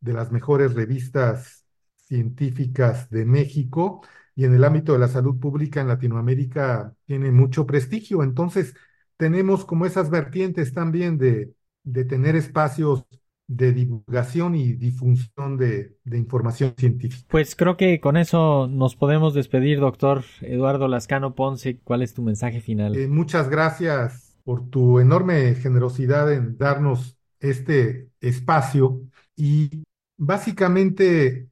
de 0.00 0.12
las 0.12 0.30
mejores 0.30 0.74
revistas 0.74 1.64
científicas 1.96 3.08
de 3.08 3.24
México 3.24 4.02
y 4.34 4.44
en 4.44 4.54
el 4.54 4.64
ámbito 4.64 4.92
de 4.92 4.98
la 4.98 5.08
salud 5.08 5.38
pública 5.40 5.80
en 5.80 5.88
Latinoamérica 5.88 6.94
tiene 7.06 7.30
mucho 7.30 7.66
prestigio. 7.66 8.22
Entonces, 8.22 8.74
tenemos 9.16 9.64
como 9.64 9.86
esas 9.86 10.10
vertientes 10.10 10.74
también 10.74 11.16
de, 11.16 11.54
de 11.84 12.04
tener 12.04 12.36
espacios 12.36 13.06
de 13.46 13.72
divulgación 13.72 14.54
y 14.54 14.74
difusión 14.74 15.56
de, 15.56 15.96
información 16.12 16.74
científica. 16.76 17.26
Pues 17.28 17.56
creo 17.56 17.76
que 17.76 17.98
con 18.00 18.16
eso 18.16 18.68
nos 18.68 18.94
podemos 18.94 19.34
despedir, 19.34 19.80
doctor 19.80 20.22
Eduardo 20.40 20.86
Lascano 20.86 21.34
Ponce. 21.34 21.80
¿Cuál 21.82 22.02
es 22.02 22.14
tu 22.14 22.22
mensaje 22.22 22.60
final? 22.60 22.94
Eh, 22.96 23.08
muchas 23.08 23.48
gracias 23.48 24.29
por 24.44 24.68
tu 24.70 24.98
enorme 25.00 25.54
generosidad 25.54 26.32
en 26.32 26.56
darnos 26.56 27.16
este 27.40 28.10
espacio 28.20 29.02
y 29.36 29.82
básicamente 30.16 31.48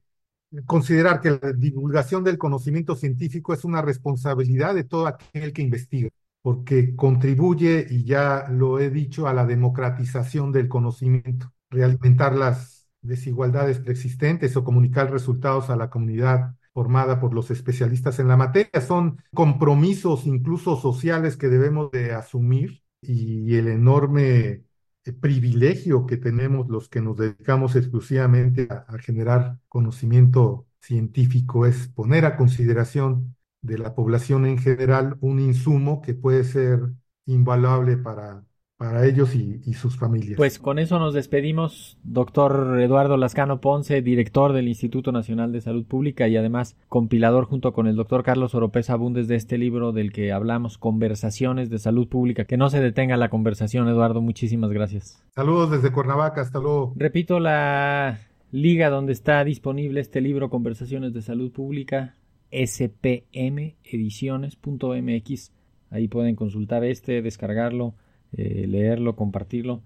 considerar 0.65 1.21
que 1.21 1.31
la 1.31 1.53
divulgación 1.53 2.23
del 2.23 2.37
conocimiento 2.37 2.95
científico 2.95 3.53
es 3.53 3.65
una 3.65 3.81
responsabilidad 3.81 4.75
de 4.75 4.83
todo 4.83 5.07
aquel 5.07 5.53
que 5.53 5.61
investiga, 5.61 6.09
porque 6.41 6.95
contribuye, 6.95 7.85
y 7.89 8.03
ya 8.05 8.47
lo 8.49 8.79
he 8.79 8.89
dicho, 8.89 9.27
a 9.27 9.33
la 9.33 9.45
democratización 9.45 10.51
del 10.51 10.67
conocimiento 10.67 11.51
realimentar 11.69 12.35
las 12.35 12.87
desigualdades 13.01 13.79
preexistentes 13.79 14.55
o 14.57 14.63
comunicar 14.63 15.11
resultados 15.11 15.69
a 15.69 15.75
la 15.75 15.89
comunidad 15.89 16.55
formada 16.79 17.19
por 17.19 17.33
los 17.33 17.51
especialistas 17.51 18.19
en 18.19 18.29
la 18.29 18.37
materia. 18.37 18.79
Son 18.79 19.21
compromisos 19.33 20.25
incluso 20.25 20.77
sociales 20.77 21.35
que 21.35 21.49
debemos 21.49 21.91
de 21.91 22.13
asumir 22.13 22.81
y 23.01 23.55
el 23.55 23.67
enorme 23.67 24.63
eh, 25.03 25.11
privilegio 25.19 26.05
que 26.05 26.15
tenemos 26.15 26.69
los 26.69 26.87
que 26.87 27.01
nos 27.01 27.17
dedicamos 27.17 27.75
exclusivamente 27.75 28.69
a, 28.71 28.85
a 28.87 28.97
generar 28.99 29.59
conocimiento 29.67 30.67
científico 30.79 31.65
es 31.65 31.89
poner 31.89 32.23
a 32.23 32.37
consideración 32.37 33.35
de 33.61 33.77
la 33.77 33.93
población 33.93 34.45
en 34.45 34.57
general 34.57 35.17
un 35.19 35.41
insumo 35.41 36.01
que 36.01 36.13
puede 36.13 36.45
ser 36.45 36.79
invaluable 37.25 37.97
para 37.97 38.45
para 38.79 39.05
ellos 39.05 39.35
y, 39.35 39.61
sus 39.73 39.97
familias. 39.97 40.37
Pues 40.37 40.57
con 40.57 40.79
eso 40.79 40.97
nos 40.99 41.13
despedimos, 41.13 41.97
doctor 42.05 42.79
Eduardo 42.79 43.17
Lascano 43.17 43.59
Ponce, 43.59 44.01
director 44.01 44.53
del 44.53 44.69
Instituto 44.69 45.11
Nacional 45.11 45.51
de 45.51 45.59
Salud 45.59 45.83
Pública 45.83 46.29
y 46.29 46.37
además 46.37 46.77
compilador 46.87 47.43
junto 47.43 47.73
con 47.73 47.87
el 47.87 47.97
doctor 47.97 48.23
Carlos 48.23 48.55
Oropesa 48.55 48.95
Bundes 48.95 49.27
de 49.27 49.35
este 49.35 49.57
libro 49.57 49.91
del 49.91 50.13
que 50.13 50.31
hablamos, 50.31 50.77
Conversaciones 50.77 51.69
de 51.69 51.77
Salud 51.77 52.07
Pública. 52.07 52.45
Que 52.45 52.55
no 52.55 52.69
se 52.69 52.79
detenga 52.79 53.17
la 53.17 53.27
conversación, 53.27 53.89
Eduardo, 53.89 54.21
muchísimas 54.21 54.69
gracias. 54.69 55.21
Saludos 55.35 55.71
desde 55.71 55.91
Cuernavaca, 55.91 56.39
hasta 56.39 56.59
luego. 56.59 56.93
Repito 56.95 57.41
la 57.41 58.21
liga 58.49 58.89
donde 58.89 59.11
está 59.11 59.43
disponible 59.43 59.99
este 59.99 60.21
libro, 60.21 60.49
Conversaciones 60.49 61.13
de 61.13 61.21
Salud 61.21 61.51
Pública, 61.51 62.15
spmediciones.mx. 62.53 65.51
Ahí 65.91 66.07
pueden 66.07 66.37
consultar 66.37 66.85
este, 66.85 67.21
descargarlo 67.21 67.95
eh, 68.35 68.65
leerlo, 68.67 69.15
compartirlo. 69.15 69.81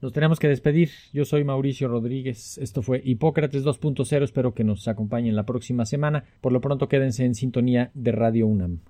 Nos 0.00 0.12
tenemos 0.12 0.38
que 0.38 0.48
despedir. 0.48 0.90
Yo 1.12 1.24
soy 1.24 1.44
Mauricio 1.44 1.88
Rodríguez. 1.88 2.56
Esto 2.58 2.82
fue 2.82 3.02
Hipócrates 3.04 3.64
2.0. 3.64 4.22
Espero 4.22 4.54
que 4.54 4.64
nos 4.64 4.88
acompañen 4.88 5.36
la 5.36 5.44
próxima 5.44 5.84
semana. 5.84 6.24
Por 6.40 6.52
lo 6.52 6.60
pronto 6.60 6.88
quédense 6.88 7.24
en 7.24 7.34
sintonía 7.34 7.90
de 7.92 8.12
Radio 8.12 8.46
UNAM. 8.46 8.80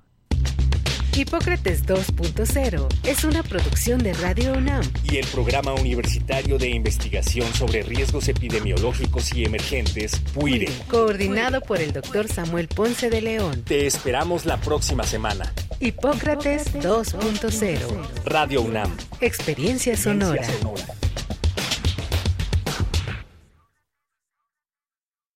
Hipócrates 1.21 1.85
2.0 1.85 2.89
es 3.05 3.25
una 3.25 3.43
producción 3.43 4.03
de 4.03 4.15
Radio 4.15 4.55
UNAM 4.55 4.83
y 5.05 5.19
el 5.19 5.27
Programa 5.27 5.75
Universitario 5.75 6.57
de 6.57 6.71
Investigación 6.71 7.53
sobre 7.53 7.83
Riesgos 7.83 8.29
Epidemiológicos 8.29 9.35
y 9.35 9.45
Emergentes, 9.45 10.19
PUIRE. 10.33 10.73
Coordinado 10.89 11.61
por 11.61 11.79
el 11.79 11.93
doctor 11.93 12.27
Samuel 12.27 12.69
Ponce 12.69 13.11
de 13.11 13.21
León. 13.21 13.65
Te 13.67 13.87
esperamos 13.87 14.47
la 14.47 14.57
próxima 14.63 15.05
semana. 15.05 15.53
Hipócrates 15.79 16.73
2.0 16.77 17.79
Radio 18.25 18.63
UNAM. 18.63 18.97
Experiencia 19.21 19.99
sonora. 19.99 20.41